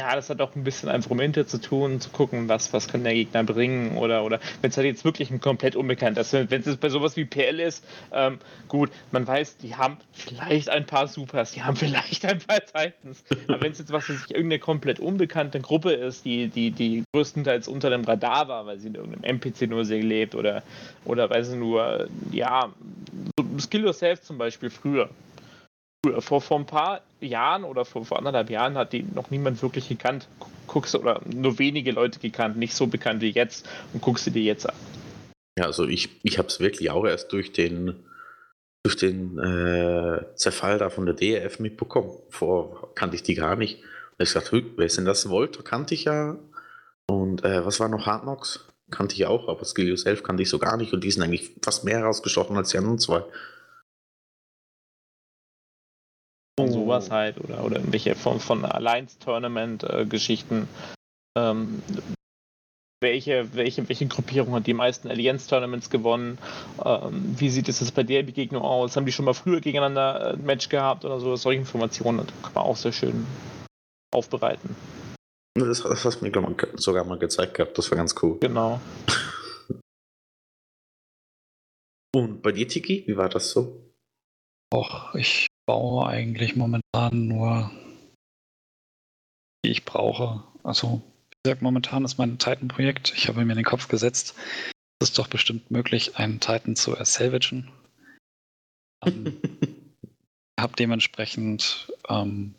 [0.00, 2.88] Ja, das hat auch ein bisschen einfach um Inter zu tun, zu gucken, was, was
[2.88, 6.32] kann der Gegner bringen oder, oder wenn es halt jetzt wirklich ein komplett unbekannt ist.
[6.32, 10.86] Wenn es bei sowas wie PL ist, ähm, gut, man weiß, die haben vielleicht ein
[10.86, 13.22] paar Supers, die haben vielleicht ein paar Titans.
[13.46, 17.04] Aber wenn es jetzt was, was sich irgendeine komplett unbekannte Gruppe ist, die, die, die
[17.12, 20.62] größtenteils unter dem Radar war, weil sie in irgendeinem NPC nur sehr lebt oder,
[21.04, 22.72] oder weil sie nur, ja,
[23.38, 25.10] so Skill Yourself zum Beispiel früher.
[26.20, 29.88] Vor, vor ein paar Jahren oder vor, vor anderthalb Jahren hat die noch niemand wirklich
[29.88, 30.28] gekannt.
[30.66, 34.42] Guckst oder nur wenige Leute gekannt, nicht so bekannt wie jetzt und guckst sie dir
[34.42, 34.74] jetzt an.
[35.58, 38.04] Ja, also ich, ich habe es wirklich auch erst durch den
[38.82, 42.12] durch den äh, Zerfall da von der DRF mitbekommen.
[42.30, 43.82] Vor kannte ich die gar nicht.
[44.16, 45.28] Und ich dachte, wer ist denn das?
[45.28, 46.38] Volta kannte ich ja.
[47.06, 48.64] Und äh, was war noch Hard Knocks?
[48.90, 50.94] Kannte ich auch, aber Skill Yourself kannte ich so gar nicht.
[50.94, 53.22] Und die sind eigentlich fast mehr herausgestochen als die anderen zwei.
[56.62, 60.68] Und sowas halt, oder, oder irgendwelche von, von Alliance-Tournament-Geschichten.
[61.36, 61.82] Ähm,
[63.02, 66.38] welche, welche, welche Gruppierung hat die meisten Allianz-Tournaments gewonnen?
[66.84, 68.96] Ähm, wie sieht es jetzt bei der Begegnung aus?
[68.96, 71.34] Haben die schon mal früher gegeneinander ein Match gehabt oder so?
[71.36, 73.26] Solche Informationen kann man auch sehr schön
[74.14, 74.76] aufbereiten.
[75.54, 78.38] Das, das hast du mir glaub, sogar mal gezeigt gehabt, das war ganz cool.
[78.40, 78.80] Genau.
[82.14, 83.94] Und bei dir, Tiki, wie war das so?
[84.74, 87.70] Och, ich baue eigentlich momentan nur,
[89.62, 90.42] wie ich brauche.
[90.62, 93.12] Also wie gesagt, momentan ist mein Titan-Projekt.
[93.16, 94.34] Ich habe mir in den Kopf gesetzt,
[95.00, 97.70] es ist doch bestimmt möglich, einen Titan zu ersalvagen.
[99.04, 99.40] Ähm,
[100.60, 102.54] habe dementsprechend ähm,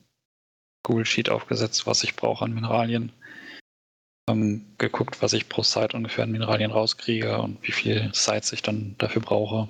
[0.83, 3.11] Google Sheet aufgesetzt, was ich brauche an Mineralien.
[4.29, 8.61] Ähm, geguckt, was ich pro Site ungefähr an Mineralien rauskriege und wie viel Sites ich
[8.61, 9.69] dann dafür brauche.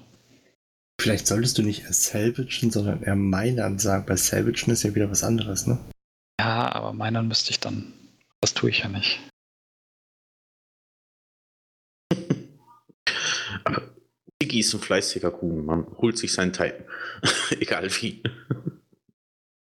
[1.01, 4.05] Vielleicht solltest du nicht salvagen, sondern eher minern sagen.
[4.05, 5.79] Bei salvagen ist ja wieder was anderes, ne?
[6.39, 7.93] Ja, aber minern müsste ich dann
[8.41, 9.19] das tue ich ja nicht.
[13.63, 13.83] Aber
[14.41, 15.63] Iggy ist ein fleißiger Kuhn.
[15.63, 16.83] Man holt sich seinen Titan.
[17.51, 18.23] Egal wie.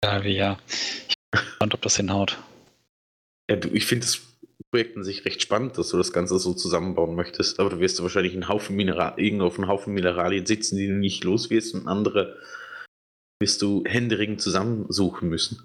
[0.02, 0.58] Egal wie, ja.
[0.68, 2.40] Ich bin gespannt, ob das hinhaut.
[3.50, 4.22] Ja, du, ich finde das
[4.74, 7.60] Projekt an sich recht spannend, dass du das Ganze so zusammenbauen möchtest.
[7.60, 10.94] Aber du wirst wahrscheinlich einen Haufen Mineral irgendwo auf einen Haufen Mineralien sitzen, die du
[10.94, 12.40] nicht los wirst und andere
[13.40, 15.62] wirst du händeringend zusammensuchen müssen.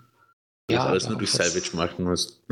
[0.71, 2.43] Ja, alles nur durch Salvage machen musst.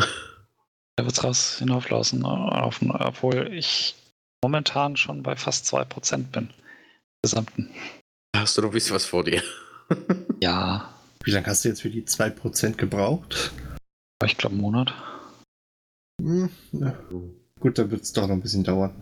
[0.97, 3.95] Da wird es raus hinauflaufen, auf, obwohl ich
[4.43, 6.49] momentan schon bei fast 2% bin.
[7.23, 7.69] Gesamten.
[8.35, 9.43] Hast du noch ein bisschen was vor dir?
[10.41, 10.91] ja.
[11.23, 13.53] Wie lange hast du jetzt für die 2% gebraucht?
[14.25, 14.95] Ich glaube, einen Monat.
[16.21, 16.99] Hm, ja.
[17.61, 18.95] Gut, dann wird es doch noch ein bisschen dauern.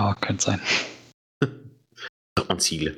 [0.00, 0.60] Ja, könnte sein.
[2.34, 2.96] Doch man Ziele.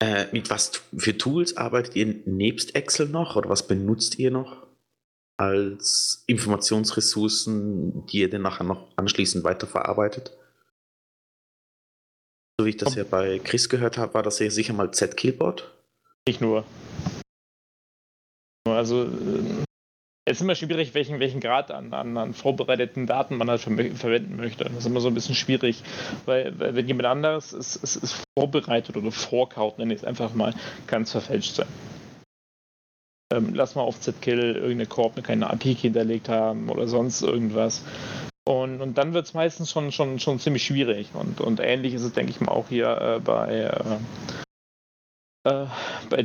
[0.00, 4.68] Äh, mit was für Tools arbeitet ihr nebst Excel noch oder was benutzt ihr noch?
[5.38, 10.36] als Informationsressourcen, die ihr dann nachher noch anschließend weiterverarbeitet?
[12.60, 15.72] So wie ich das ja bei Chris gehört habe, war das ja sicher mal Z-Killboard?
[16.26, 16.64] Nicht nur.
[18.68, 19.64] Also äh,
[20.28, 23.72] es ist immer schwierig, welchen, welchen Grad an, an, an vorbereiteten Daten man halt ver
[23.94, 24.64] verwenden möchte.
[24.64, 25.82] Das ist immer so ein bisschen schwierig,
[26.26, 30.54] weil, wenn jemand anderes ist, ist, ist vorbereitet oder vorkaut, nenne ich es einfach mal,
[30.86, 31.68] kann es verfälscht sein
[33.30, 37.82] ähm, lass mal auf Z-Kill irgendeine Korb eine keine API hinterlegt haben oder sonst irgendwas.
[38.46, 41.08] Und, und dann wird es meistens schon, schon, schon ziemlich schwierig.
[41.12, 43.70] Und, und ähnlich ist es, denke ich mal, auch hier äh, bei,
[45.44, 45.66] äh, äh,
[46.08, 46.24] bei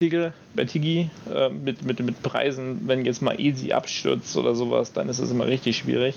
[0.00, 4.92] Tigel, bei Tigi äh, mit, mit, mit Preisen, wenn jetzt mal Easy abstürzt oder sowas,
[4.92, 6.14] dann ist es immer richtig schwierig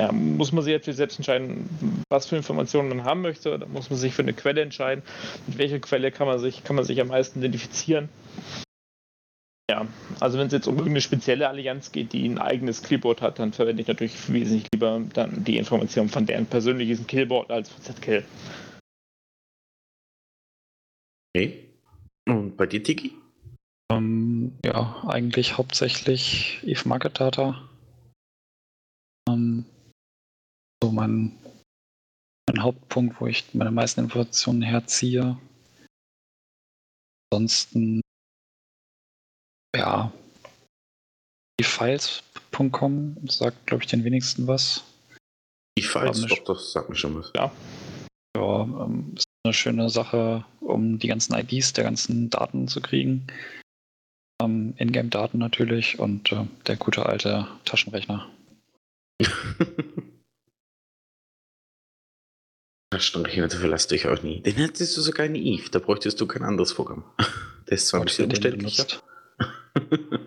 [0.00, 3.58] ja, muss man sich natürlich selbst entscheiden, was für Informationen man haben möchte.
[3.58, 5.02] Da muss man sich für eine Quelle entscheiden.
[5.46, 8.08] Mit welcher Quelle kann man sich, kann man sich am meisten identifizieren.
[9.70, 9.86] Ja,
[10.20, 13.52] also wenn es jetzt um irgendeine spezielle Allianz geht, die ein eigenes Killboard hat, dann
[13.52, 18.24] verwende ich natürlich wesentlich lieber dann die Informationen von deren persönlichen Killboard als von ZKill.
[21.34, 21.65] Okay.
[22.28, 23.14] Und bei dir, Tiki?
[23.90, 27.68] Um, ähm, ja, eigentlich hauptsächlich Eve Market Data.
[29.28, 29.64] Um, ähm,
[30.82, 31.38] so mein,
[32.48, 35.38] mein Hauptpunkt, wo ich meine meisten Informationen herziehe.
[37.32, 38.00] Ansonsten,
[39.76, 40.12] ja,
[41.60, 44.84] die Files.com sagt, glaube ich, den wenigsten was.
[45.78, 47.30] Die Files, doch, das sagt mir schon was.
[47.34, 47.52] Ja.
[48.36, 49.14] Ja, ähm,
[49.46, 53.26] eine schöne Sache, um die ganzen IDs der ganzen Daten zu kriegen.
[54.42, 58.28] Ähm, Ingame-Daten natürlich und äh, der gute alte Taschenrechner.
[62.90, 64.42] Taschenrechner verlasst dich auch nie.
[64.42, 67.04] Den hättest du sogar in Eve, da bräuchtest du kein anderes Programm.
[67.66, 68.86] Der ist zwar ein bisschen umständlicher.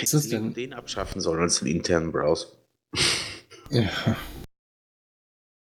[0.00, 0.54] Hättest du denn?
[0.54, 2.46] den abschaffen sollen als den internen Browser.
[3.70, 4.16] ja.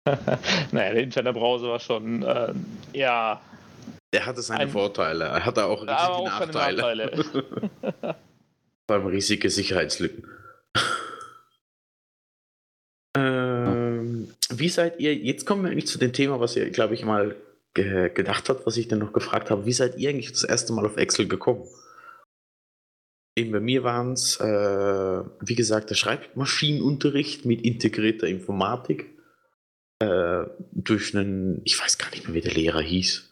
[0.72, 2.54] naja, der interne Browser war schon, äh,
[2.94, 3.42] ja.
[4.12, 7.12] Er hatte seine ein, Vorteile, er hatte auch riesige auch Nachteile.
[8.88, 10.28] Vor allem riesige Sicherheitslücken.
[13.18, 17.04] ähm, wie seid ihr, jetzt kommen wir eigentlich zu dem Thema, was ihr, glaube ich,
[17.04, 17.36] mal
[17.74, 20.72] ge gedacht hat, was ich dann noch gefragt habe, wie seid ihr eigentlich das erste
[20.74, 21.68] Mal auf Excel gekommen?
[23.38, 29.15] Eben bei mir waren es, äh, wie gesagt, der Schreibmaschinenunterricht mit integrierter Informatik
[30.00, 33.32] äh, durch einen, ich weiß gar nicht mehr, wie der Lehrer hieß.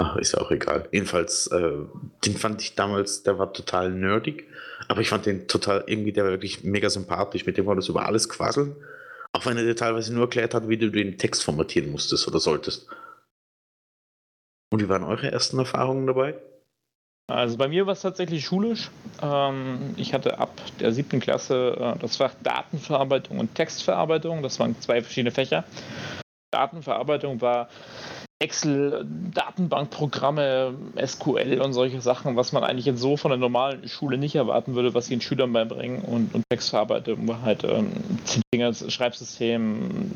[0.00, 0.88] Ach, ist auch egal.
[0.92, 1.72] Jedenfalls, äh,
[2.24, 4.46] den fand ich damals, der war total nerdig,
[4.86, 7.88] aber ich fand den total, irgendwie, der war wirklich mega sympathisch, mit dem war das
[7.88, 8.76] über alles quasseln.
[9.32, 12.38] Auch wenn er dir teilweise nur erklärt hat, wie du den Text formatieren musstest oder
[12.38, 12.88] solltest.
[14.70, 16.40] Und wie waren eure ersten Erfahrungen dabei?
[17.30, 18.90] Also bei mir war es tatsächlich schulisch.
[19.22, 24.42] Ähm, ich hatte ab der siebten Klasse äh, das Fach Datenverarbeitung und Textverarbeitung.
[24.42, 25.64] Das waren zwei verschiedene Fächer.
[26.50, 27.68] Datenverarbeitung war
[28.40, 34.16] Excel, Datenbankprogramme, SQL und solche Sachen, was man eigentlich in so von der normalen Schule
[34.16, 36.00] nicht erwarten würde, was sie den Schülern beibringen.
[36.00, 37.92] Und, und Textverarbeitung war halt ähm,
[38.88, 40.12] Schreibsystem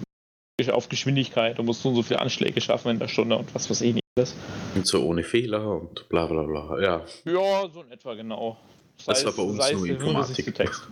[0.71, 3.81] auf Geschwindigkeit, du musst und so viele Anschläge schaffen in der Stunde und was weiß
[3.81, 4.35] ich nicht alles.
[4.75, 7.05] Und so ohne Fehler und bla bla bla, ja.
[7.25, 8.59] Ja, so in etwa genau.
[8.99, 10.47] Sei das war bei uns nur Informatik.
[10.47, 10.89] Nur Text.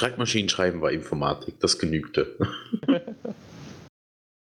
[0.00, 2.36] Schreibmaschinen schreiben war Informatik, das genügte.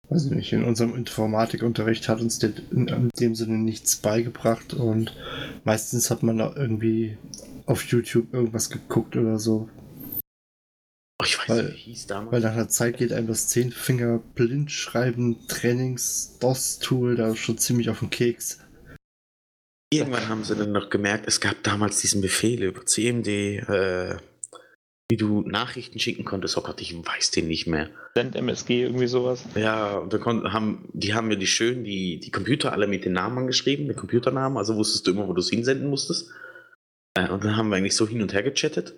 [0.10, 5.15] Weiß ich nicht, in unserem Informatikunterricht hat uns der in dem Sinne nichts beigebracht und
[5.63, 7.17] meistens hat man da irgendwie
[7.65, 9.69] auf YouTube irgendwas geguckt oder so.
[11.47, 12.32] Weiß weil, nicht, wie hieß damals.
[12.32, 18.10] Weil nach einer Zeit geht einem das Zehnfinger Blindschreiben Trainings-DOS-Tool da schon ziemlich auf den
[18.10, 18.60] Keks.
[19.91, 24.17] Irgendwann haben sie dann noch gemerkt, es gab damals diesen Befehl über CMD, äh,
[25.10, 26.58] wie du Nachrichten schicken konntest.
[26.58, 27.89] Oh Gott, ich weiß den nicht mehr.
[28.15, 29.45] Send MSG, irgendwie sowas.
[29.53, 33.13] Ja, und dann haben, die haben mir die schön, die, die Computer alle mit den
[33.13, 36.32] Namen angeschrieben, den Computernamen, also wusstest du immer, wo du es hinsenden musstest.
[37.15, 38.95] Äh, und dann haben wir eigentlich so hin und her gechattet,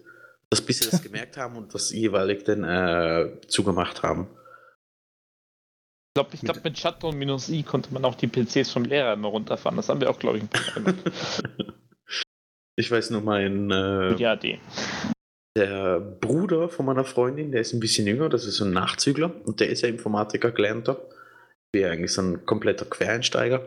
[0.58, 4.28] dass bis sie das gemerkt haben und das jeweilig dann äh, zugemacht haben.
[6.10, 9.14] Ich glaube, ich glaub, mit Shutdown minus i konnte man auch die PCs vom Lehrer
[9.14, 9.76] immer runterfahren.
[9.76, 10.96] Das haben wir auch, glaube ich, gemacht.
[12.78, 13.72] Ich weiß nur, mein.
[13.72, 14.60] Äh, ja, die
[15.58, 19.32] der Bruder von meiner Freundin, der ist ein bisschen jünger, das ist so ein Nachzügler
[19.46, 21.00] und der ist ja Informatiker gelernter.
[21.74, 23.62] Ich bin eigentlich so ein kompletter Quereinsteiger.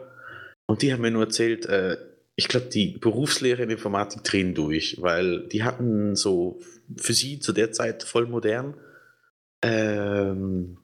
[0.67, 1.97] Und die haben mir nur erzählt, äh,
[2.39, 6.61] ich glaube, die Berufslehre in Informatik drehen durch, weil die hatten so
[6.97, 8.75] für sie zu der Zeit voll modern
[9.61, 10.79] ähm,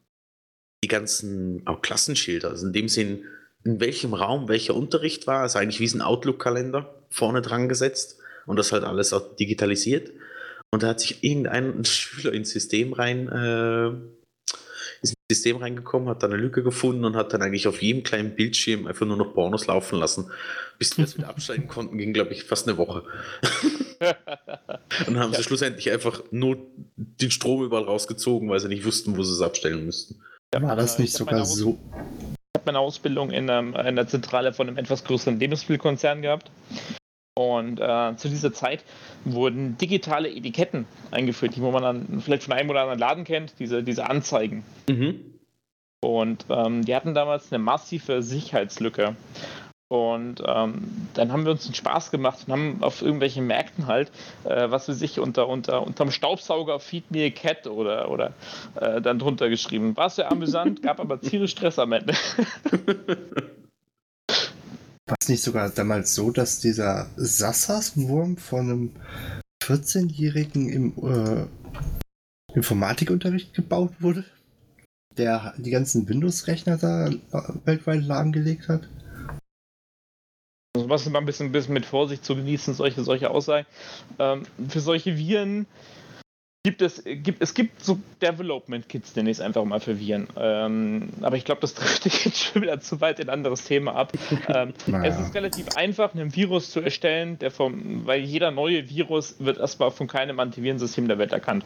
[0.83, 2.51] die ganzen auch Klassenschilder.
[2.51, 3.23] Also in dem Sinn,
[3.63, 8.59] in welchem Raum welcher Unterricht war, also eigentlich wie ein Outlook-Kalender vorne dran gesetzt und
[8.59, 10.11] das halt alles auch digitalisiert.
[10.73, 13.93] Und da hat sich irgendein Schüler ins System rein, äh,
[15.31, 18.87] System reingekommen, hat dann eine Lücke gefunden und hat dann eigentlich auf jedem kleinen Bildschirm
[18.87, 20.31] einfach nur noch Pornos laufen lassen.
[20.79, 23.05] Bis wir das wieder absteigen konnten, ging, glaube ich, fast eine Woche.
[24.01, 25.39] und dann haben ja.
[25.39, 26.59] sie schlussendlich einfach nur
[26.97, 30.21] den Strom überall rausgezogen, weil sie nicht wussten, wo sie es abstellen müssten.
[30.55, 31.79] War das nicht sogar so?
[32.55, 36.51] Ich habe meine Ausbildung in, einem, in der Zentrale von einem etwas größeren Lebensmittelkonzern gehabt.
[37.37, 38.85] Und äh, zu dieser Zeit
[39.25, 43.83] wurden digitale Etiketten eingeführt, die man dann vielleicht von einem oder anderen Laden kennt, diese,
[43.83, 44.65] diese Anzeigen.
[44.89, 45.35] Mhm.
[46.01, 49.17] Und ähm, die hatten damals eine massive Sicherheitslücke.
[49.89, 54.11] Und ähm, dann haben wir uns einen Spaß gemacht und haben auf irgendwelchen Märkten halt,
[54.45, 58.33] äh, was wir sich unter, unter unterm Staubsauger Feed Me a Cat oder, oder
[58.81, 59.97] äh, dann drunter geschrieben.
[59.97, 62.15] War sehr amüsant, gab aber tierisch Stress am Ende.
[65.15, 68.91] War es nicht sogar damals so, dass dieser Sassas-Wurm von einem
[69.63, 71.47] 14-Jährigen im äh,
[72.53, 74.25] Informatikunterricht gebaut wurde?
[75.17, 77.15] Der die ganzen Windows-Rechner da äh,
[77.65, 78.89] weltweit lahmgelegt hat?
[80.75, 83.69] Also was immer ein bisschen, ein bisschen mit Vorsicht zu genießen, solche, solche Aussagen.
[84.19, 85.67] Ähm, für solche Viren
[86.65, 90.29] gibt es, gibt, es gibt so Development-Kits, nenne ich es einfach mal für Viren.
[90.37, 93.95] Ähm, aber ich glaube, das trifft jetzt schon wieder zu weit in ein anderes Thema
[93.95, 94.13] ab.
[94.49, 95.05] Ähm, naja.
[95.05, 99.59] Es ist relativ einfach, einen Virus zu erstellen, der vom, weil jeder neue Virus wird
[99.59, 101.65] erstmal von keinem Antivirensystem der Welt erkannt.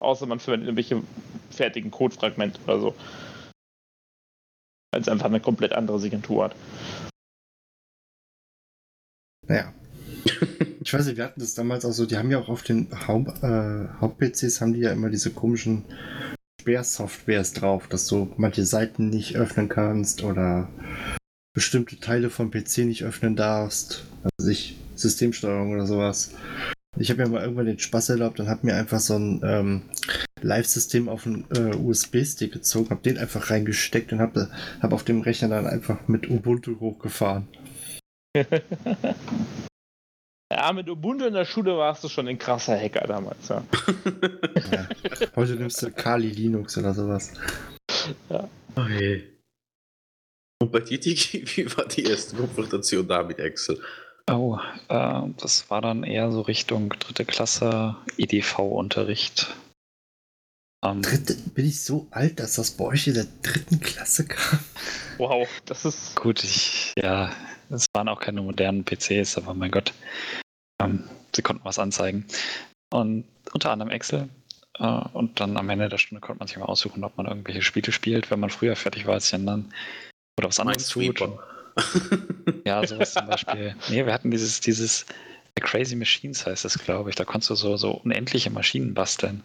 [0.00, 1.02] Außer man verwendet irgendwelche
[1.50, 2.94] fertigen Codefragmente oder so.
[4.92, 6.56] Weil es einfach eine komplett andere Signatur hat.
[9.46, 9.72] Naja.
[10.84, 12.88] Ich weiß nicht, wir hatten das damals auch so, die haben ja auch auf den
[13.08, 15.84] Haupt, äh, Haupt-PCs haben die ja immer diese komischen
[16.60, 20.68] Sperrsoftwares drauf, dass du manche Seiten nicht öffnen kannst oder
[21.54, 24.04] bestimmte Teile vom PC nicht öffnen darfst.
[24.22, 26.32] Also sich Systemsteuerung oder sowas.
[26.96, 29.82] Ich habe mir mal irgendwann den Spaß erlaubt und habe mir einfach so ein ähm,
[30.42, 34.50] Live-System auf einen äh, USB-Stick gezogen, habe den einfach reingesteckt und habe
[34.80, 37.48] hab auf dem Rechner dann einfach mit Ubuntu hochgefahren.
[40.52, 43.48] Ja, mit Ubuntu in der Schule warst du schon ein krasser Hacker damals.
[43.48, 43.64] Ja.
[44.70, 44.88] ja.
[45.36, 47.32] Heute nimmst du Kali Linux oder sowas.
[48.28, 48.48] Ja.
[48.76, 49.34] Okay.
[50.60, 53.80] Und bei dir, Tiki, wie war die erste Konfrontation da mit Excel?
[54.30, 59.54] Oh, äh, das war dann eher so Richtung dritte Klasse EDV-Unterricht.
[60.82, 64.58] Ähm, Dritte, bin ich so alt, dass das bei euch in der dritten Klasse kam?
[65.18, 66.16] Wow, das ist.
[66.16, 67.30] Gut, ich, ja,
[67.70, 69.92] es waren auch keine modernen PCs, aber mein Gott,
[70.80, 71.04] ähm,
[71.34, 72.26] sie konnten was anzeigen.
[72.92, 74.28] Und unter anderem Excel.
[74.78, 77.62] Äh, und dann am Ende der Stunde konnte man sich mal aussuchen, ob man irgendwelche
[77.62, 79.72] Spiele spielt, wenn man früher fertig war als die anderen.
[80.38, 81.20] Oder was anderes tut.
[82.64, 83.76] ja, sowas zum Beispiel.
[83.88, 85.06] Nee, wir hatten dieses, dieses
[85.60, 87.16] Crazy Machines heißt es, glaube ich.
[87.16, 89.42] Da konntest du so, so unendliche Maschinen basteln.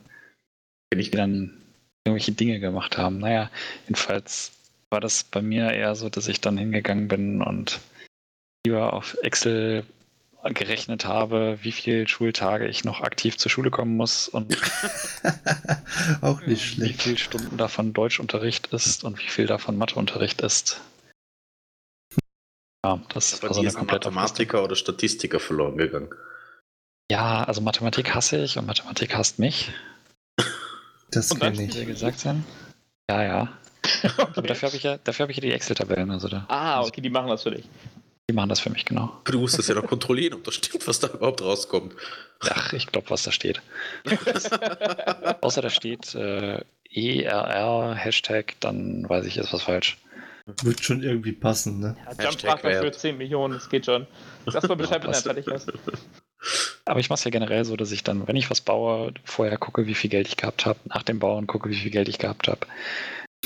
[0.93, 1.57] Die dann
[2.05, 3.19] irgendwelche Dinge gemacht haben.
[3.19, 3.51] Naja,
[3.83, 4.51] jedenfalls
[4.89, 7.79] war das bei mir eher so, dass ich dann hingegangen bin und
[8.65, 9.85] lieber auf Excel
[10.43, 14.57] gerechnet habe, wie viele Schultage ich noch aktiv zur Schule kommen muss und
[16.21, 16.99] auch nicht schlecht.
[16.99, 20.79] Wie viele Stunden davon Deutschunterricht ist und wie viel davon Matheunterricht ist.
[22.85, 26.09] Ja, das ist also eine komplette Mathematiker oder Statistiker verloren gegangen.
[27.11, 29.71] Ja, also Mathematik hasse ich und Mathematik hasst mich.
[31.11, 31.71] Das kann ich.
[31.71, 32.45] Dir gesagt sein?
[33.09, 33.59] Ja, ja.
[33.83, 34.11] Okay.
[34.17, 36.11] Aber dafür habe ich ja, dafür habe ich ja die Excel-Tabellen.
[36.11, 37.65] Also da, ah, okay, die machen das für dich.
[38.29, 39.11] Die machen das für mich, genau.
[39.23, 41.95] Du musst das ja noch kontrollieren, ob das stimmt, was da überhaupt rauskommt.
[42.41, 43.59] Ach, ich glaube, was da steht.
[45.41, 46.63] Außer da steht äh,
[46.93, 49.97] ERR, Hashtag, dann weiß ich, ist was falsch.
[50.61, 51.97] Wird schon irgendwie passen, ne?
[52.05, 54.05] Ja, Jump-Sprache für 10 Millionen, das geht schon.
[54.45, 55.73] Lass mal Bescheid, wenn er fertig ist.
[56.85, 59.57] Aber ich mache es ja generell so, dass ich dann, wenn ich was baue, vorher
[59.57, 62.19] gucke, wie viel Geld ich gehabt habe, nach dem Bauen gucke, wie viel Geld ich
[62.19, 62.67] gehabt habe.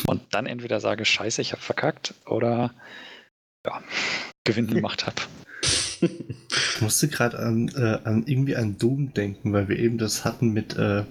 [0.07, 2.73] Und dann entweder sage, scheiße, ich habe verkackt, oder
[3.65, 3.81] ja,
[4.43, 5.21] Gewinn gemacht habe.
[6.01, 10.49] Ich musste gerade an, äh, an irgendwie an Doom denken, weil wir eben das hatten
[10.49, 11.05] mit äh,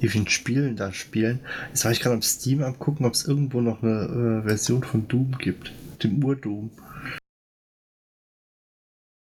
[0.00, 1.40] wie vielen Spielen da spielen.
[1.68, 4.82] Jetzt war ich gerade am Steam am gucken, ob es irgendwo noch eine äh, Version
[4.82, 5.72] von Doom gibt.
[6.02, 6.70] Dem Ur-Doom.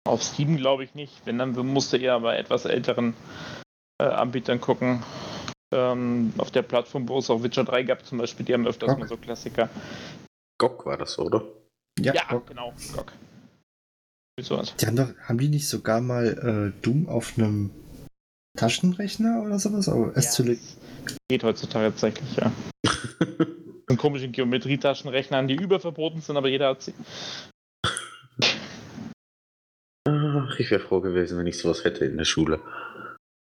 [0.09, 1.21] Auf Steam glaube ich nicht.
[1.27, 3.15] Wenn dann musste eher bei etwas älteren
[4.01, 5.03] äh, Anbietern gucken.
[5.73, 8.89] Ähm, auf der Plattform, wo es auch Witcher 3 gab zum Beispiel, die haben öfters
[8.89, 8.99] Gok.
[8.99, 9.69] mal so Klassiker.
[10.59, 11.45] GOG war das, oder?
[11.99, 12.47] Ja, ja Gok.
[12.49, 13.13] genau, GOG.
[14.43, 14.75] Sowas.
[14.77, 17.71] Die haben, doch, haben die nicht sogar mal äh, Doom auf einem
[18.57, 19.89] Taschenrechner oder sowas?
[19.89, 20.55] Aber es ja,
[21.29, 22.53] geht heutzutage tatsächlich, ja.
[23.89, 26.95] Und komischen Geometrietaschenrechnern, die überverboten sind, aber jeder hat sie.
[30.07, 32.61] Ach, ich wäre froh gewesen, wenn ich sowas hätte in der Schule.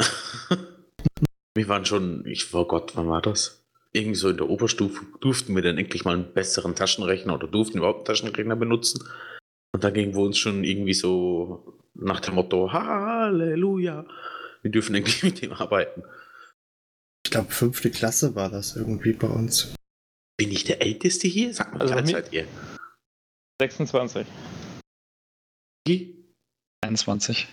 [1.54, 3.64] wir waren schon, ich war oh Gott, wann war das?
[3.92, 7.78] Irgendwie so in der Oberstufe durften wir dann endlich mal einen besseren Taschenrechner oder durften
[7.78, 9.04] überhaupt einen Taschenrechner benutzen.
[9.74, 14.06] Und da ging wir uns schon irgendwie so nach dem Motto, Halleluja,
[14.62, 16.04] wir dürfen irgendwie mit ihm arbeiten.
[17.26, 19.74] Ich glaube, fünfte Klasse war das irgendwie bei uns.
[20.36, 21.52] Bin ich der Älteste hier?
[21.52, 22.46] Sag mal, also wie alt seid ihr?
[23.60, 24.24] 26.
[25.88, 26.24] Wie?
[26.82, 27.48] 21.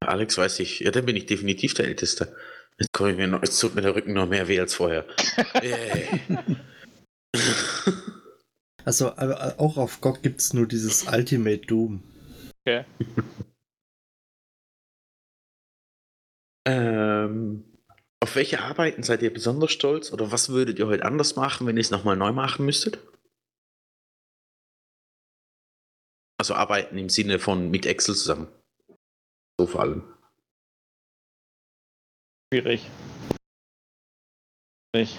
[0.00, 2.34] Alex weiß ich, ja, dann bin ich definitiv der Älteste.
[2.78, 5.04] Jetzt, komme ich mir noch, jetzt tut mir der Rücken noch mehr weh als vorher.
[8.84, 12.02] also, aber auch auf GOG gibt es nur dieses Ultimate Doom.
[12.60, 12.84] Okay.
[16.66, 17.64] ähm,
[18.22, 21.76] auf welche Arbeiten seid ihr besonders stolz oder was würdet ihr heute anders machen, wenn
[21.76, 22.98] ihr es nochmal neu machen müsstet?
[26.38, 28.48] Also arbeiten im Sinne von mit Excel zusammen.
[29.58, 30.02] So vor allem.
[32.52, 32.90] Schwierig.
[34.94, 35.18] Schwierig.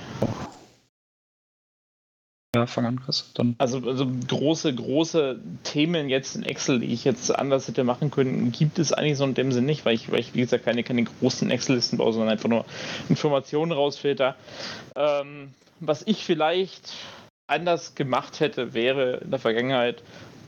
[2.55, 3.29] Ja, fang an, Chris.
[3.33, 3.55] Dann.
[3.57, 8.53] Also, also große, große Themen jetzt in Excel, die ich jetzt anders hätte machen können,
[8.53, 10.81] gibt es eigentlich so in dem Sinn nicht, weil ich, weil ich wie gesagt, keine,
[10.83, 12.63] keine großen Excel-Listen baue, sondern einfach nur
[13.09, 14.37] Informationen rausfilter.
[14.95, 15.49] Ähm,
[15.81, 16.93] was ich vielleicht
[17.47, 20.01] anders gemacht hätte, wäre in der Vergangenheit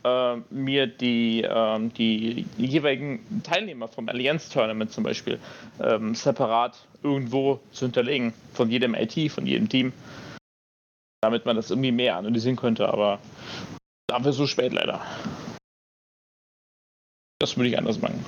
[0.05, 5.39] äh, mir die, äh, die, jeweiligen Teilnehmer vom Allianz-Tournament zum Beispiel
[5.83, 9.91] ähm, separat irgendwo zu hinterlegen, von jedem IT, von jedem Team
[11.21, 13.19] damit man das irgendwie mehr analysieren könnte, aber
[14.07, 15.01] dafür so spät leider.
[17.39, 18.23] Das würde ich anders machen.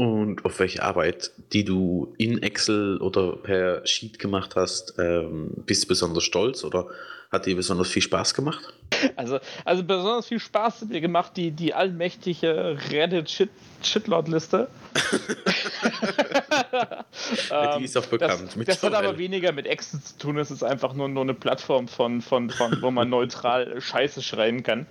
[0.00, 5.84] Und auf welche Arbeit, die du in Excel oder per Sheet gemacht hast, ähm, bist
[5.84, 6.86] du besonders stolz oder
[7.32, 8.72] hat dir besonders viel Spaß gemacht?
[9.16, 14.68] Also, also besonders viel Spaß hat mir gemacht, die, die allmächtige Reddit-Shitlord-Liste.
[17.78, 18.54] die ist auch bekannt.
[18.56, 21.34] Das, das hat aber weniger mit Excel zu tun, es ist einfach nur, nur eine
[21.34, 24.86] Plattform, von, von, von, wo man neutral Scheiße schreien kann.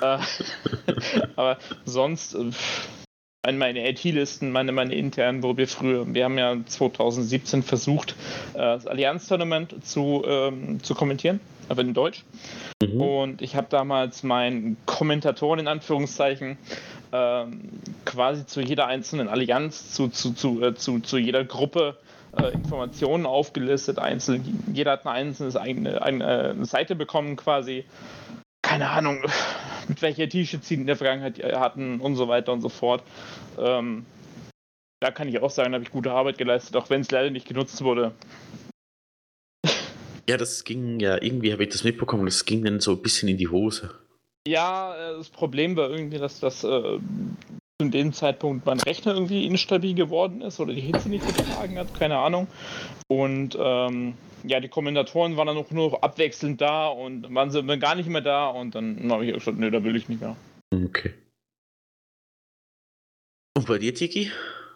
[0.00, 0.18] Äh,
[1.36, 2.36] aber sonst.
[3.46, 8.12] Äh, meine IT-Listen, meine, meine internen, wo wir früher, wir haben ja 2017 versucht,
[8.54, 12.24] äh, das Allianz-Tournament zu, ähm, zu kommentieren, aber in Deutsch.
[12.82, 13.00] Mhm.
[13.00, 16.58] Und ich habe damals meinen Kommentatoren in Anführungszeichen
[17.12, 17.70] ähm,
[18.04, 21.96] quasi zu jeder einzelnen Allianz, zu, zu, zu, äh, zu, zu jeder Gruppe
[22.36, 24.62] äh, Informationen aufgelistet, einzeln.
[24.72, 27.84] Jeder hat eine einzelne eine, eine, eine Seite bekommen quasi.
[28.62, 29.22] Keine Ahnung,
[29.88, 33.02] mit welcher T-Shirts sie in der Vergangenheit hatten und so weiter und so fort.
[33.58, 34.04] Ähm,
[35.00, 37.30] da kann ich auch sagen, da habe ich gute Arbeit geleistet, auch wenn es leider
[37.30, 38.12] nicht genutzt wurde.
[40.28, 43.28] Ja, das ging ja, irgendwie habe ich das mitbekommen, das ging dann so ein bisschen
[43.28, 43.94] in die Hose.
[44.46, 46.98] Ja, äh, das Problem war irgendwie, dass das äh,
[47.80, 51.94] zu dem Zeitpunkt mein Rechner irgendwie instabil geworden ist oder die Hitze nicht vertragen hat,
[51.94, 52.48] keine Ahnung.
[53.06, 57.62] Und ähm, ja, die Kommentatoren waren dann auch nur noch abwechselnd da und waren sie
[57.78, 60.34] gar nicht mehr da und dann habe ich gesagt, nee, da will ich nicht mehr.
[60.74, 61.14] Okay.
[63.56, 64.32] Und bei dir, Tiki?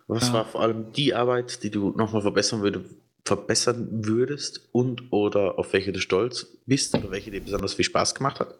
[0.06, 0.34] Was ja.
[0.34, 2.84] war vor allem die Arbeit, die du nochmal verbessern, würde,
[3.24, 8.14] verbessern würdest und oder auf welche du stolz bist oder welche dir besonders viel Spaß
[8.14, 8.54] gemacht hat?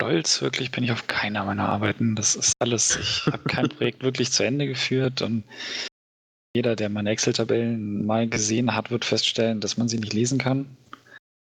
[0.00, 2.16] Stolz wirklich bin ich auf keiner meiner Arbeiten.
[2.16, 5.44] Das ist alles, ich habe kein Projekt wirklich zu Ende geführt und
[6.54, 10.76] jeder, der meine Excel-Tabellen mal gesehen hat, wird feststellen, dass man sie nicht lesen kann.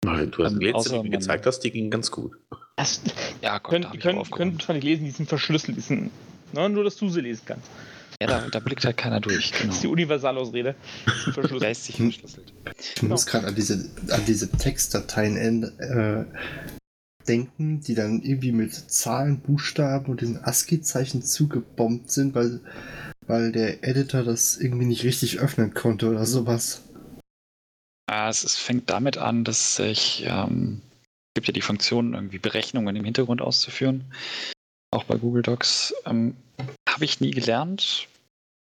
[0.06, 2.34] Nein, du hast ähm, letzte, die mir gezeigt hast, die gingen ganz gut.
[2.78, 3.02] Das,
[3.42, 6.12] ja, Gott, können, können, können zwar nicht lesen, die sind verschlüsselt, die sind,
[6.54, 7.70] ne, nur dass du sie lesen kannst.
[8.22, 9.52] Ja, da, da blickt halt keiner durch.
[9.52, 9.64] Genau.
[9.68, 10.76] Das ist die Universalausrede.
[11.60, 12.54] Geistig verschlüsselt.
[12.96, 16.26] Ich muss gerade an diese, an diese Textdateien äh,
[17.30, 22.60] denken, die dann irgendwie mit Zahlen, Buchstaben und diesen ASCII-Zeichen zugebombt sind, weil,
[23.28, 26.82] weil der Editor das irgendwie nicht richtig öffnen konnte oder sowas.
[28.08, 30.82] Ah, es, es fängt damit an, dass ich ähm,
[31.36, 34.12] gibt ja die Funktion, irgendwie Berechnungen im Hintergrund auszuführen.
[34.92, 35.94] Auch bei Google Docs.
[36.06, 36.36] Ähm,
[36.90, 38.08] habe ich nie gelernt,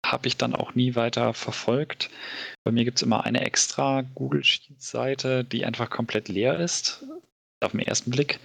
[0.04, 2.10] habe ich dann auch nie weiter verfolgt.
[2.64, 7.04] Bei mir gibt es immer eine extra Google Sheets-Seite, die einfach komplett leer ist
[7.60, 8.40] auf den ersten Blick.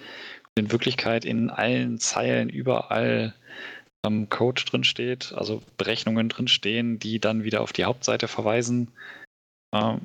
[0.56, 3.34] Und in Wirklichkeit in allen Zeilen überall
[4.06, 8.92] ähm, Code drin steht, also Berechnungen drin stehen, die dann wieder auf die Hauptseite verweisen.
[9.74, 10.02] Ähm,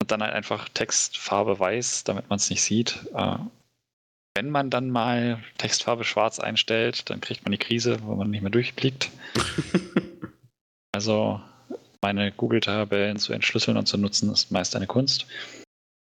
[0.00, 3.06] und dann halt einfach Textfarbe weiß, damit man es nicht sieht.
[3.14, 3.38] Äh,
[4.36, 8.42] wenn man dann mal Textfarbe schwarz einstellt, dann kriegt man die Krise, wo man nicht
[8.42, 9.10] mehr durchblickt.
[10.92, 11.40] also
[12.02, 15.26] meine Google-Tabellen zu entschlüsseln und zu nutzen, ist meist eine Kunst.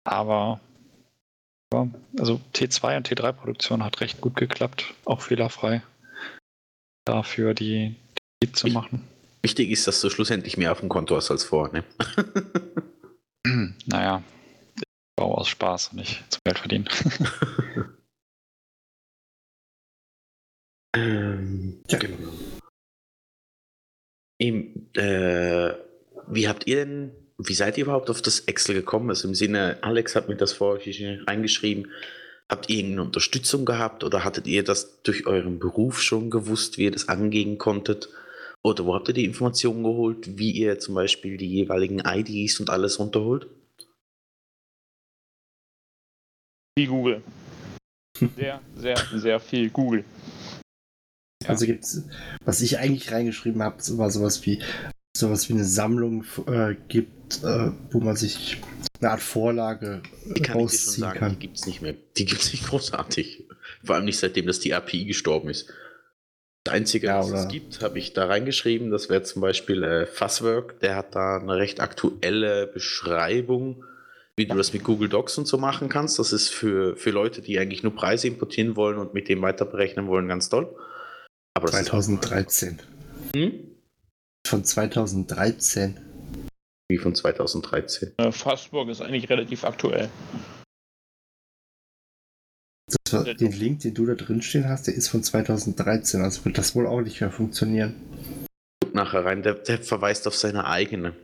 [0.03, 0.59] Aber
[1.73, 5.83] ja, also T2 und T3-Produktion hat recht gut geklappt, auch fehlerfrei.
[7.05, 7.95] Dafür die,
[8.43, 9.07] die zu machen.
[9.41, 11.83] Wichtig ist, dass du schlussendlich mehr auf dem Konto hast als vorher, ne?
[13.85, 14.21] naja,
[14.75, 14.83] ich
[15.15, 16.89] baue aus Spaß und nicht zum Geld verdienen.
[20.95, 22.17] ähm, ja, genau.
[24.41, 25.75] Eben, äh,
[26.27, 29.09] wie habt ihr denn wie seid ihr überhaupt auf das Excel gekommen?
[29.09, 31.89] Also im Sinne, Alex hat mir das vorher reingeschrieben.
[32.49, 36.83] Habt ihr irgendeine Unterstützung gehabt oder hattet ihr das durch euren Beruf schon gewusst, wie
[36.83, 38.09] ihr das angehen konntet?
[38.61, 42.69] Oder wo habt ihr die Informationen geholt, wie ihr zum Beispiel die jeweiligen IDs und
[42.69, 43.47] alles runterholt?
[46.77, 47.21] Wie Google.
[48.35, 50.03] Sehr, sehr, sehr viel Google.
[51.45, 52.03] Also gibt's,
[52.43, 54.61] was ich eigentlich reingeschrieben habe, war sowas wie
[55.19, 58.61] sowas wie eine Sammlung äh, gibt, äh, wo man sich
[59.01, 61.31] eine Art Vorlage die kann rausziehen ich sagen, kann.
[61.33, 61.95] Die gibt es nicht mehr.
[62.17, 63.45] Die gibt es nicht großartig.
[63.83, 65.71] Vor allem nicht seitdem, dass die API gestorben ist.
[66.63, 68.91] Das Einzige, ja, was es gibt, habe ich da reingeschrieben.
[68.91, 70.79] Das wäre zum Beispiel äh, Fuzzwork.
[70.81, 73.85] Der hat da eine recht aktuelle Beschreibung,
[74.35, 76.19] wie du das mit Google Docs und so machen kannst.
[76.19, 79.65] Das ist für, für Leute, die eigentlich nur Preise importieren wollen und mit dem weiter
[79.65, 80.75] berechnen wollen, ganz toll.
[81.53, 82.79] Aber 2013.
[83.33, 83.68] Hm?
[84.45, 85.99] Von 2013.
[86.87, 88.13] Wie von 2013?
[88.17, 90.09] Äh, Fastburg ist eigentlich relativ aktuell.
[93.11, 96.57] War, den Link, den du da drin stehen hast, der ist von 2013, also wird
[96.57, 97.95] das wohl auch nicht mehr funktionieren.
[98.81, 101.15] Guck nachher rein, der, der verweist auf seine eigene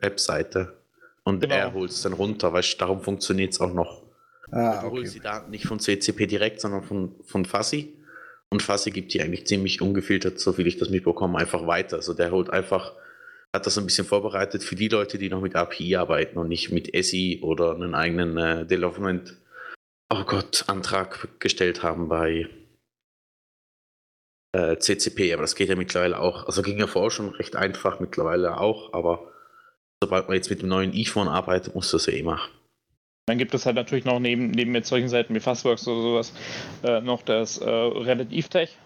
[0.00, 0.76] Webseite
[1.24, 1.54] und genau.
[1.54, 4.02] er holt es dann runter, weil darum funktioniert es auch noch.
[4.50, 4.96] Ah, du okay.
[4.98, 7.96] holst die Daten nicht von CCP direkt, sondern von, von Fassi
[8.52, 11.96] und Fassi gibt die eigentlich ziemlich ungefiltert, so viel ich das mitbekomme, einfach weiter.
[11.96, 12.92] Also der holt einfach,
[13.54, 16.70] hat das ein bisschen vorbereitet für die Leute, die noch mit API arbeiten und nicht
[16.70, 19.38] mit SI oder einen eigenen äh, Development,
[20.12, 22.46] oh Gott, Antrag gestellt haben bei
[24.54, 25.32] äh, CCP.
[25.32, 26.46] Aber das geht ja mittlerweile auch.
[26.46, 29.32] Also ging ja vorher schon recht einfach, mittlerweile auch, aber
[30.02, 32.52] sobald man jetzt mit dem neuen iPhone arbeitet, muss das ja eh machen.
[33.26, 36.32] Dann gibt es halt natürlich noch neben, neben jetzt solchen Seiten wie Fastworks oder sowas
[36.82, 38.76] äh, noch das äh, Reddit Evetech.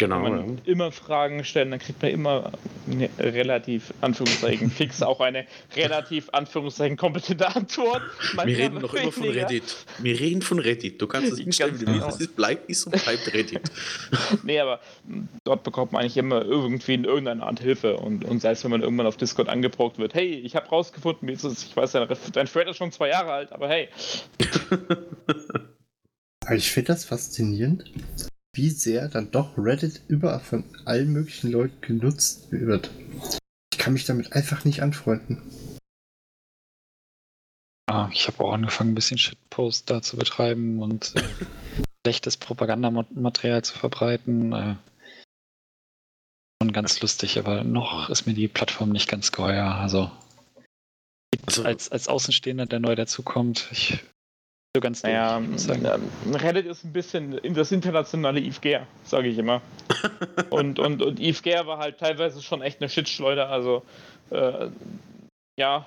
[0.00, 0.24] Genau.
[0.24, 2.52] Wenn man immer Fragen stellen, dann kriegt man immer
[2.90, 5.44] eine relativ, Anführungszeichen, fix auch eine
[5.76, 8.00] relativ, Anführungszeichen, kompetente Antwort.
[8.00, 9.28] Wir Manchmal reden noch immer von.
[9.28, 9.76] Reddit.
[9.98, 11.02] Wir reden von Reddit.
[11.02, 12.06] Du kannst es Ganz hinstellen, wie du genau.
[12.06, 12.18] willst.
[12.18, 13.60] Es bleibt, ist und bleibt Reddit.
[14.42, 14.80] Nee, aber
[15.44, 17.98] dort bekommt man eigentlich immer irgendwie in irgendeiner Art Hilfe.
[17.98, 21.28] Und, und sei es, wenn man irgendwann auf Discord angebrockt wird, hey, ich habe rausgefunden,
[21.28, 23.88] wie ist es, ich weiß, dein, dein Thread ist schon zwei Jahre alt, aber hey.
[26.52, 27.84] Ich finde das faszinierend,
[28.60, 32.90] wie sehr dann doch Reddit überall von allen möglichen Leuten genutzt wird.
[33.72, 35.40] Ich kann mich damit einfach nicht anfreunden.
[37.90, 41.22] Ah, ich habe auch angefangen, ein bisschen Shitpost da zu betreiben und äh,
[42.06, 44.52] schlechtes Propagandamaterial zu verbreiten.
[44.52, 44.76] Äh,
[46.62, 49.74] schon ganz lustig, aber noch ist mir die Plattform nicht ganz geheuer.
[49.74, 50.10] Also
[51.46, 54.00] Also, als, als Außenstehender, der neu dazukommt, ich
[54.76, 55.84] so ganz Naja, sagen.
[55.84, 59.62] ähm, Reddit ist ein bisschen in das internationale IFGR, sage ich immer.
[60.50, 63.82] und, und, und IFGR war halt teilweise schon echt eine Shitschleuder, also
[64.30, 64.68] äh,
[65.58, 65.86] ja.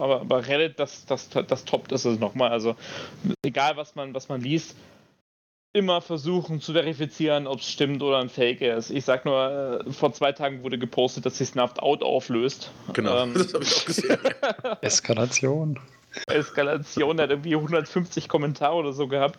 [0.00, 2.50] Aber, aber Reddit, das, das, das toppt ist es nochmal.
[2.50, 2.76] Also
[3.44, 4.76] egal was man, was man liest,
[5.72, 8.90] immer versuchen zu verifizieren, ob es stimmt oder ein Fake ist.
[8.90, 12.70] Ich sag nur, äh, vor zwei Tagen wurde gepostet, dass sich Snuffed Out auflöst.
[12.92, 14.18] genau, Ähm, das habe ich auch gesehen.
[14.82, 15.78] Eskalation.
[16.26, 19.38] Eskalation, der hat irgendwie 150 Kommentare oder so gehabt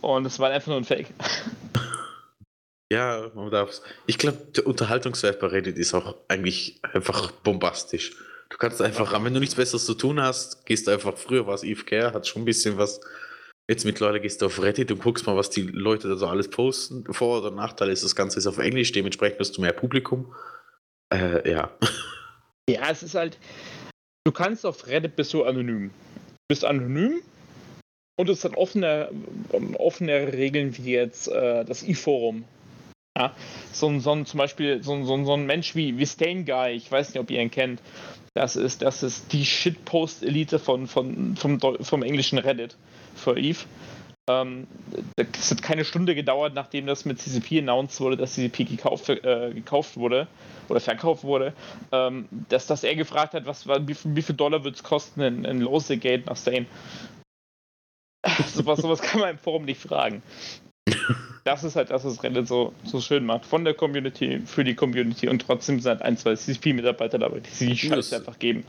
[0.00, 1.08] und es war einfach nur ein Fake.
[2.90, 8.16] Ja, man darf Ich glaube, der Unterhaltungswert bei Reddit ist auch eigentlich einfach bombastisch.
[8.48, 11.54] Du kannst einfach, wenn du nichts Besseres zu tun hast, gehst du einfach, früher war
[11.54, 13.00] es IFK, hat schon ein bisschen was.
[13.68, 16.48] Jetzt mittlerweile gehst du auf Reddit und guckst mal, was die Leute da so alles
[16.48, 17.04] posten.
[17.12, 20.34] Vor- oder Nachteil ist, das Ganze ist auf Englisch, dementsprechend hast du mehr Publikum.
[21.12, 21.70] Äh, ja.
[22.70, 23.38] Ja, es ist halt,
[24.28, 25.88] du kannst auf Reddit bist du anonym.
[25.88, 27.22] Du bist anonym
[28.18, 29.08] und es hat offene,
[29.78, 32.44] offene Regeln wie jetzt äh, das i-Forum.
[33.16, 33.34] Ja,
[33.72, 37.08] so, so zum Beispiel so, so, so ein Mensch wie, wie Stain Guy, ich weiß
[37.08, 37.80] nicht, ob ihr ihn kennt.
[38.34, 42.76] Das ist, das ist die Shitpost-Elite von, von, vom, vom englischen Reddit
[43.14, 43.64] für Eve.
[44.28, 44.66] Ähm,
[45.16, 49.52] es hat keine Stunde gedauert, nachdem das mit CCP announced wurde, dass CCP gekauft, äh,
[49.54, 50.28] gekauft wurde
[50.68, 51.54] oder verkauft wurde,
[51.92, 55.22] ähm, dass, dass er gefragt hat, was, wie, viel- wie viel Dollar wird es kosten,
[55.22, 56.66] ein, ein Losegate nach Stain.
[58.54, 60.22] sowas, sowas kann man im Forum nicht fragen.
[61.44, 63.46] Das ist halt das, was Reddit so, so schön macht.
[63.46, 67.48] Von der Community, für die Community und trotzdem sind halt ein, zwei CCP-Mitarbeiter dabei, die
[67.48, 68.64] sich die Scheiße einfach geben.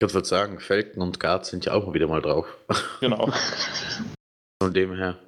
[0.00, 2.46] Ich würde sagen, Felken und Gard sind ja auch mal wieder mal drauf.
[3.00, 3.30] Genau.
[4.62, 5.18] Von dem her.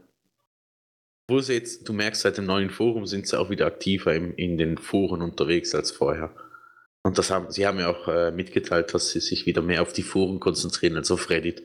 [1.28, 4.34] Wo sie jetzt, du merkst, seit dem neuen Forum sind sie auch wieder aktiver im,
[4.34, 6.34] in den Foren unterwegs als vorher.
[7.02, 9.92] Und das haben, sie haben ja auch äh, mitgeteilt, dass sie sich wieder mehr auf
[9.92, 11.62] die Foren konzentrieren als auf Reddit.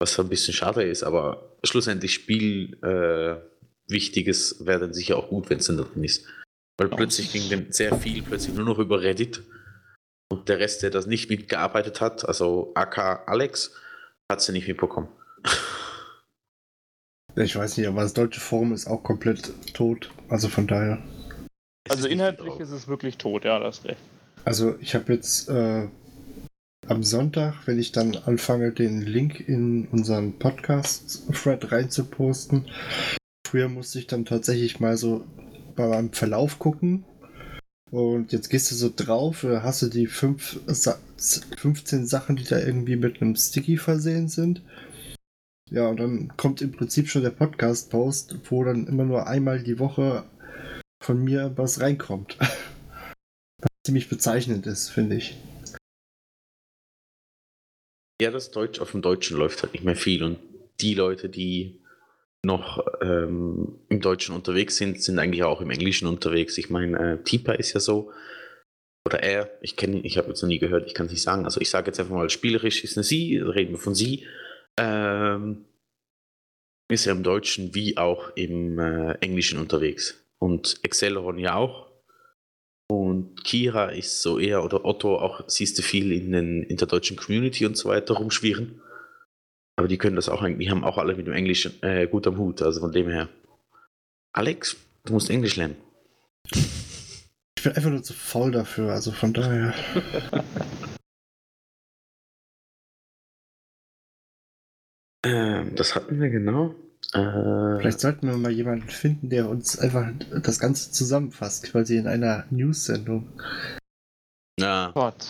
[0.00, 3.36] Was ein bisschen schade ist, aber schlussendlich Spiel äh,
[3.90, 6.26] Wichtiges wäre dann sicher auch gut, wenn es dann drin ist.
[6.78, 9.42] Weil plötzlich ging dann sehr viel plötzlich nur noch über Reddit.
[10.30, 13.76] Und der Rest, der das nicht mitgearbeitet hat, also AK Alex,
[14.30, 15.08] hat sie nicht mitbekommen.
[17.36, 20.10] Ich weiß nicht, aber das deutsche Forum ist auch komplett tot.
[20.28, 21.02] Also von daher.
[21.88, 24.00] Also inhaltlich ist es wirklich tot, ja, das ist recht.
[24.44, 25.88] Also ich habe jetzt äh,
[26.86, 32.66] am Sonntag, wenn ich dann anfange, den Link in unseren Podcast-Thread reinzuposten.
[33.46, 35.24] Früher musste ich dann tatsächlich mal so
[35.74, 37.04] bei meinem Verlauf gucken.
[37.90, 40.98] Und jetzt gehst du so drauf, äh, hast du die fünf, Sa
[41.56, 44.62] 15 Sachen, die da irgendwie mit einem Sticky versehen sind.
[45.70, 49.78] Ja, und dann kommt im Prinzip schon der Podcast-Post, wo dann immer nur einmal die
[49.78, 50.24] Woche
[51.02, 52.38] von mir was reinkommt.
[53.58, 55.36] Was ziemlich bezeichnend ist, finde ich.
[58.20, 60.38] Ja, das Deutsch auf dem Deutschen läuft halt nicht mehr viel und
[60.80, 61.80] die Leute, die
[62.44, 66.58] noch ähm, im Deutschen unterwegs sind, sind eigentlich auch im Englischen unterwegs.
[66.58, 68.12] Ich meine, äh, Tipa ist ja so,
[69.06, 71.22] oder er, ich kenne ihn, ich habe jetzt noch nie gehört, ich kann es nicht
[71.22, 71.44] sagen.
[71.44, 74.26] Also ich sage jetzt einfach mal, spielerisch ist eine Sie, reden wir von Sie.
[74.78, 75.64] Ähm,
[76.90, 80.22] ist ja im Deutschen wie auch im äh, Englischen unterwegs.
[80.38, 81.90] Und Acceleron ja auch.
[82.90, 86.86] Und Kira ist so eher, oder Otto auch, siehst du viel in, den, in der
[86.86, 88.82] deutschen Community und so weiter rumschwirren.
[89.76, 92.26] Aber die können das auch eigentlich, die haben auch alle mit dem Englischen äh, gut
[92.26, 93.28] am Hut, also von dem her.
[94.32, 95.76] Alex, du musst Englisch lernen.
[97.56, 99.74] Ich bin einfach nur zu faul dafür, also von daher.
[105.24, 106.74] Ähm, das hatten wir genau.
[107.12, 110.08] Äh, Vielleicht sollten wir mal jemanden finden, der uns einfach
[110.42, 113.28] das Ganze zusammenfasst, quasi in einer News-Sendung.
[114.58, 115.26] ja, Gott.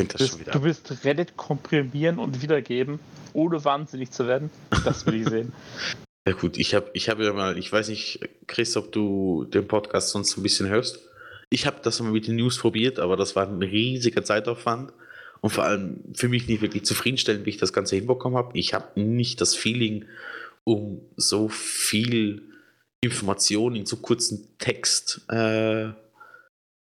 [0.00, 2.98] Du wieder du willst Reddit komprimieren und wiedergeben,
[3.34, 4.50] ohne wahnsinnig zu werden?
[4.84, 5.52] Das will ich sehen.
[6.28, 9.66] Ja gut, ich habe ich hab ja mal, ich weiß nicht, Chris, ob du den
[9.66, 11.00] Podcast sonst ein bisschen hörst.
[11.48, 14.92] Ich habe das mal mit den News probiert, aber das war ein riesiger Zeitaufwand
[15.40, 18.58] und vor allem für mich nicht wirklich zufriedenstellend, wie ich das Ganze hinbekommen habe.
[18.58, 20.04] Ich habe nicht das Feeling,
[20.64, 22.42] um so viel
[23.02, 25.88] Information in so kurzen Text äh,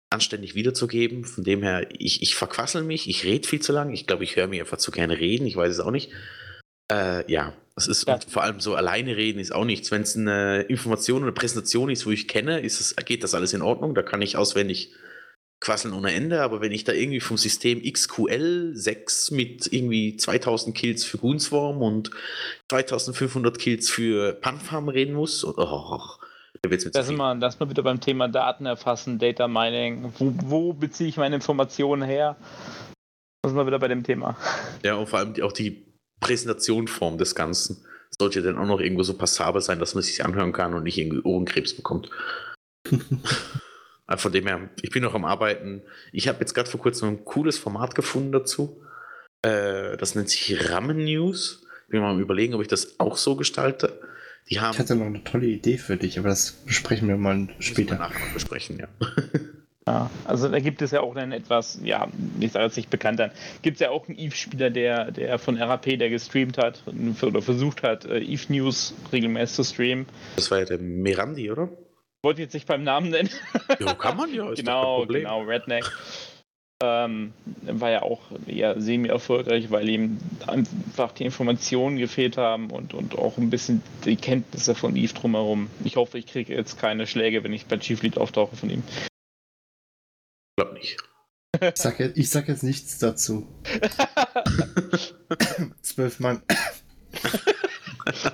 [0.10, 1.24] anständig wiederzugeben.
[1.24, 3.93] Von dem her, ich, ich verquassel mich, ich rede viel zu lang.
[3.93, 6.12] Ich glaube, ich höre mir einfach zu gerne reden, ich weiß es auch nicht.
[6.91, 8.16] Äh, ja, es ist Ja.
[8.16, 9.91] und vor allem so alleine reden ist auch nichts.
[9.91, 13.53] Wenn es eine Information oder Präsentation ist, wo ich kenne, ist es, geht das alles
[13.53, 13.95] in Ordnung.
[13.95, 14.91] Da kann ich auswendig
[15.60, 16.41] quasseln ohne Ende.
[16.41, 21.82] Aber wenn ich da irgendwie vom System XQL 6 mit irgendwie 2000 Kills für Goonswarm
[21.82, 22.12] und
[22.70, 25.53] 2500 Kills für Panfarm reden muss, oh,
[26.62, 27.24] da wird's mir zu Da sind viel.
[27.24, 30.14] wir, da sind wir wieder beim Thema Daten erfassen, Data Mining.
[30.18, 32.36] Wo, wo beziehe ich meine Informationen her?
[33.41, 34.36] Da sind wir wieder bei dem Thema.
[34.84, 35.86] Ja, und vor allem die, auch die
[36.20, 37.86] Präsentationform des Ganzen
[38.18, 40.97] sollte dann auch noch irgendwo so passabel sein, dass man sich anhören kann und nicht
[40.97, 42.10] irgendwie Ohrenkrebs bekommt.
[44.10, 45.84] Also Von dem her, ich bin noch am Arbeiten.
[46.12, 48.82] Ich habe jetzt gerade vor kurzem ein cooles Format gefunden dazu.
[49.43, 51.64] Äh, das nennt sich Ramen News.
[51.86, 54.01] Ich bin mal am überlegen, ob ich das auch so gestalte.
[54.49, 57.36] Die haben Ich hatte noch eine tolle Idee für dich, aber das besprechen wir mal
[57.36, 57.99] Müssen wir später.
[57.99, 58.88] nachher besprechen, ja.
[59.86, 62.07] Ja, also da gibt es ja auch einen etwas, ja,
[62.39, 63.32] ich sage jetzt nicht bekannter,
[63.62, 66.82] gibt es ja auch einen Eve-Spieler, der, der von RAP, der gestreamt hat
[67.22, 70.07] oder versucht hat, äh, Eve News regelmäßig zu streamen.
[70.36, 71.70] Das war ja der Mirandi, oder?
[72.24, 73.30] Wollte jetzt nicht beim Namen nennen.
[73.80, 74.51] Ja, kann man ja.
[74.51, 75.86] Ist doch kein genau, genau, Redneck.
[76.82, 80.17] Ähm, war ja auch eher semi-erfolgreich, weil ihm
[80.47, 85.70] einfach die Informationen gefehlt haben und, und auch ein bisschen die Kenntnisse von Eve drumherum.
[85.84, 88.82] Ich hoffe, ich kriege jetzt keine Schläge, wenn ich bei Chief Lead auftauche von ihm.
[88.88, 90.97] Ich glaube nicht.
[91.61, 93.45] Ich sag, jetzt- ich sag jetzt nichts dazu.
[95.82, 96.41] Zwölf Mann.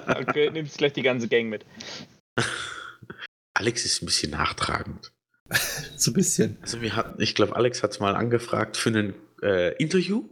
[0.08, 1.66] okay, nimmst gleich die ganze Gang mit.
[3.56, 5.12] Alex ist ein bisschen nachtragend.
[5.98, 6.58] So ein bisschen.
[6.62, 10.28] Also wir hatten, ich glaube, Alex hat mal angefragt für ein äh, Interview.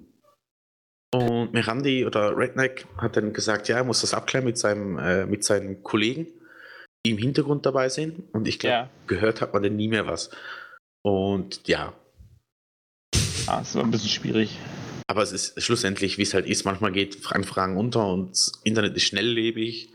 [1.14, 5.26] Und Mirandi oder Redneck hat dann gesagt, ja, er muss das abklären mit seinem, äh,
[5.26, 6.28] mit seinen Kollegen,
[7.06, 8.34] die im Hintergrund dabei sind.
[8.34, 10.32] Und ich glaube, Ja, gehört hat man dann nie mehr was.
[11.04, 11.94] Und ja,
[13.48, 14.58] ah, das war ein bisschen schwierig.
[15.08, 18.96] aber es ist schlussendlich, wie es halt ist, manchmal geht Anfragen unter und das Internet
[18.98, 19.94] ist schnelllebig.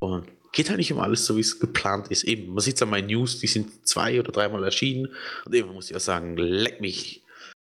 [0.00, 2.24] Und geht halt nicht um alles so, wie es geplant ist.
[2.24, 5.08] Eben, man sieht es an meinen News, die sind zwei oder dreimal erschienen.
[5.44, 7.24] Und irgendwann muss ich auch sagen, leck mich.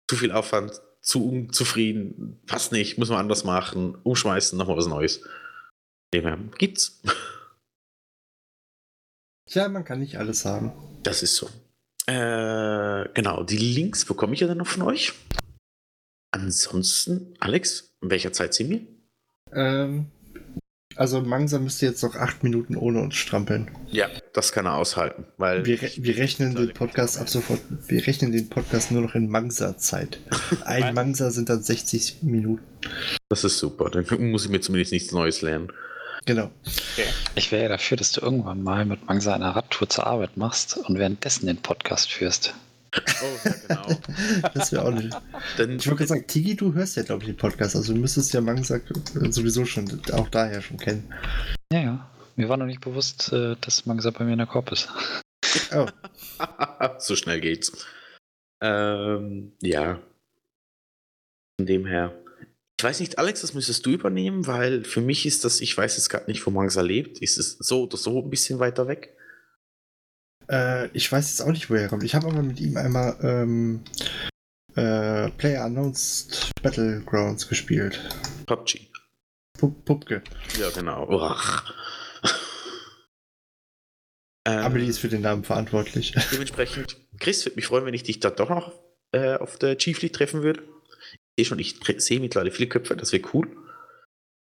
[0.09, 5.23] Zu viel Aufwand, zu unzufrieden, passt nicht, muss man anders machen, umschmeißen, nochmal was Neues.
[6.13, 7.01] Dem her, gibt's.
[9.47, 10.71] Ja, man kann nicht alles haben.
[11.03, 11.49] Das ist so.
[12.07, 15.13] Äh, genau, die Links bekomme ich ja dann noch von euch.
[16.32, 18.82] Ansonsten, Alex, in welcher Zeit sind wir?
[19.53, 20.11] Ähm,
[21.01, 23.71] also Mangsa müsste jetzt noch acht Minuten ohne uns strampeln.
[23.87, 28.05] Ja, das kann er aushalten, weil Wir, re wir rechnen den Podcast ab sofort, wir
[28.05, 30.19] rechnen den Podcast nur noch in Mangsa-Zeit.
[30.65, 30.93] Ein.
[30.93, 32.63] Mangsa sind dann 60 Minuten.
[33.29, 33.89] das ist super.
[33.89, 35.73] Dann muss ich mir zumindest nichts Neues lernen.
[36.27, 36.51] Genau.
[37.33, 40.77] Ich wäre ja dafür, dass du irgendwann mal mit Mangsa eine Radtour zur Arbeit machst
[40.77, 42.53] und währenddessen den Podcast führst.
[42.93, 44.01] Oh, ja, genau.
[44.53, 45.15] Das wäre auch nicht.
[45.57, 47.75] Dann, Ich wollte gerade sagen, Tigi, du hörst ja, glaube ich, den Podcast.
[47.75, 48.79] Also du müsstest ja Mangsa
[49.29, 51.13] sowieso schon, auch daher schon kennen.
[51.71, 52.11] Ja, ja.
[52.35, 54.89] Mir war noch nicht bewusst, äh, dass Mangsa bei mir in der Korb ist.
[55.73, 55.87] Oh,
[56.97, 57.85] so schnell geht's.
[58.61, 60.01] Ähm, ja.
[61.59, 62.17] Von dem her.
[62.79, 65.97] Ich weiß nicht, Alex, das müsstest du übernehmen, weil für mich ist das, ich weiß
[65.97, 67.19] jetzt gerade nicht, wo Mangsa lebt.
[67.19, 69.15] Ist es so oder so ein bisschen weiter weg?
[70.51, 72.03] Äh, ich weiß jetzt auch nicht, woher er kommt.
[72.03, 73.83] Ich habe aber mit ihm einmal ähm,
[74.75, 77.99] äh, Player Announced Battlegrounds gespielt.
[78.45, 78.87] PUBG.
[79.57, 80.21] Pup Pupke.
[80.59, 81.35] Ja, genau.
[84.43, 86.15] Ähm, Amelie ist für den Namen verantwortlich.
[86.31, 88.73] Dementsprechend, Chris, würde mich freuen, wenn ich dich da doch noch
[89.11, 90.63] äh, auf der Chief League treffen würde.
[91.35, 93.55] Ich sehe schon, ich sehe mittlerweile viele Köpfe, das wäre cool.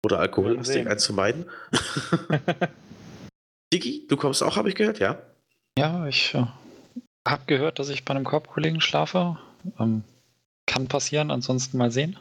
[0.05, 1.49] Oder alkohollastig, eins von beiden.
[3.74, 5.22] Digi, du kommst auch, habe ich gehört, ja?
[5.80, 6.46] Ja, ich äh,
[7.28, 9.38] habe gehört, dass ich bei einem Korbkollegen schlafe.
[9.80, 10.04] Ähm,
[10.66, 12.18] kann passieren, ansonsten mal sehen.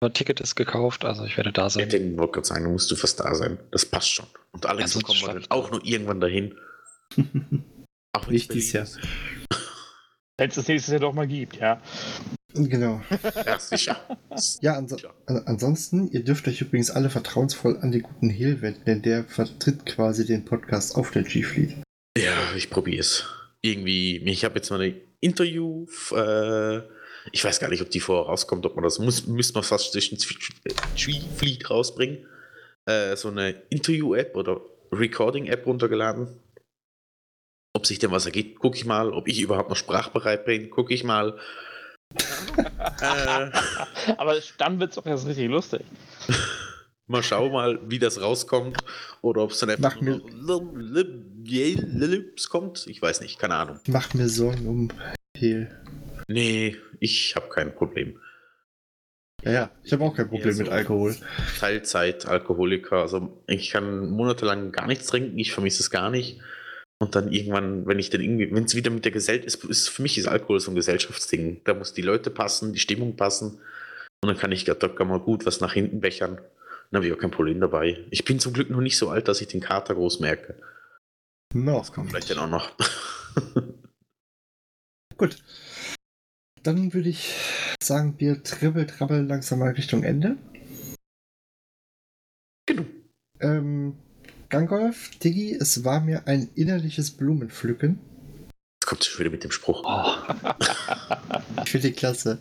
[0.00, 1.88] Aber Ticket ist gekauft, also ich werde da Ich sein.
[1.88, 3.58] denke, wollte gerade sagen, du musst du fast da sein.
[3.70, 4.26] Das passt schon.
[4.52, 6.54] Und Alex, Ja, ja, schlaf dann auch nur irgendwann dahin.
[8.14, 8.86] Auch Nicht dieses Jahr.
[10.38, 11.80] Wenn es das nächstes Jahr doch mal gibt, ja.
[12.52, 13.00] genau.
[13.46, 13.96] Ja, sicher.
[14.60, 14.96] Ja, anso
[15.26, 19.24] an ansonsten, ihr dürft euch übrigens alle vertrauensvoll an den guten Hill wenden, denn der
[19.24, 21.76] vertritt quasi den Podcast auf der G-Fleet.
[22.16, 23.24] Ja, ich probiere es.
[23.62, 25.86] Irgendwie, ich habe jetzt mal ein Interview.
[26.10, 26.78] Äh,
[27.30, 29.92] ich weiß gar nicht, ob die vorher rauskommt, ob man das muss, müsste man fast
[29.92, 32.26] zwischen Tree Fleet rausbringen.
[32.86, 34.60] äh, so eine Interview-App oder
[34.90, 36.28] Recording-App runtergeladen.
[37.74, 39.12] Ob sich denn was ergibt, gucke ich mal.
[39.12, 41.38] Ob ich überhaupt noch sprachbereit bin, gucke ich mal.
[43.00, 43.50] äh,
[44.18, 45.82] Aber dann wird es doch erst richtig lustig.
[47.06, 48.76] mal schauen mal, wie das rauskommt.
[49.22, 50.20] Oder ob es dann einfach nur
[52.48, 52.86] kommt.
[52.86, 53.80] Ich weiß nicht, keine Ahnung.
[53.86, 54.88] Mach mir Sorgen um
[55.36, 55.70] Hehl.
[56.28, 58.18] Nee, ich habe kein Problem.
[59.44, 61.16] Ja, ja, ich habe auch kein Problem so mit Alkohol.
[61.58, 62.98] Teilzeit-Alkoholiker.
[62.98, 66.40] Also ich kann monatelang gar nichts trinken, ich vermisse es gar nicht.
[67.00, 69.88] Und dann irgendwann, wenn ich dann irgendwie, wenn es wieder mit der Gesellschaft ist, ist
[69.88, 71.60] für mich ist Alkohol so ein Gesellschaftsding.
[71.64, 73.58] Da muss die Leute passen, die Stimmung passen.
[74.20, 76.36] Und dann kann ich da mal gut was nach hinten bechern.
[76.36, 77.98] Dann habe ich auch kein Problem dabei.
[78.10, 80.54] Ich bin zum Glück noch nicht so alt, dass ich den Kater groß merke.
[81.54, 81.78] No.
[81.78, 82.72] Das kommt vielleicht dann auch noch.
[85.16, 85.42] gut.
[86.62, 87.34] Dann würde ich
[87.82, 90.36] sagen, wir dribbel, trabbeln langsam mal Richtung Ende.
[92.66, 92.84] Genau.
[93.40, 93.98] Ähm,
[94.48, 97.98] Gangolf, Diggi, es war mir ein innerliches Blumenpflücken.
[98.80, 99.82] Jetzt kommt schon wieder mit dem Spruch.
[99.84, 100.34] Oh.
[101.64, 102.40] ich finde die klasse.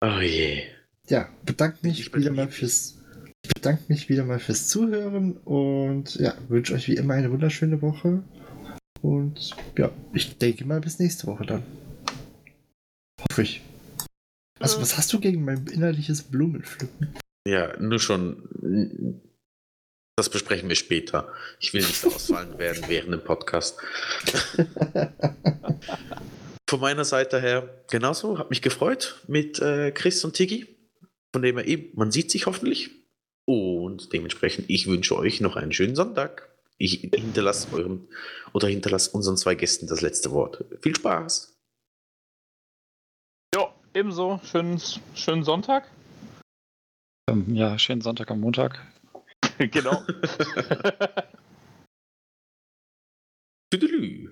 [0.00, 0.64] Oh je.
[1.08, 3.01] Ja, bedanke mich wieder mal fürs.
[3.44, 7.82] Ich bedanke mich wieder mal fürs Zuhören und ja, wünsche euch wie immer eine wunderschöne
[7.82, 8.22] Woche.
[9.00, 11.64] Und ja, ich denke mal bis nächste Woche dann.
[13.20, 13.62] Hoffe ich.
[14.60, 17.16] Also, was hast du gegen mein innerliches Blumenpflücken?
[17.46, 19.20] Ja, nur schon.
[20.16, 21.32] Das besprechen wir später.
[21.58, 23.80] Ich will nicht ausfallen werden während dem Podcast.
[26.70, 28.38] Von meiner Seite her genauso.
[28.38, 30.76] Hat mich gefreut mit äh, Chris und Tigi.
[31.34, 33.01] Von dem her eben, man sieht sich hoffentlich.
[33.44, 36.48] Und dementsprechend, ich wünsche euch noch einen schönen Sonntag.
[36.78, 38.08] Ich hinterlasse euren
[38.52, 40.64] oder hinterlasse unseren zwei Gästen das letzte Wort.
[40.80, 41.52] Viel Spaß!
[43.94, 44.80] Ebenso, schönen,
[45.14, 45.86] schönen Sonntag.
[47.28, 48.80] Ähm, ja, schönen Sonntag am Montag.
[49.58, 50.02] genau.
[53.70, 54.30] Tüdelü.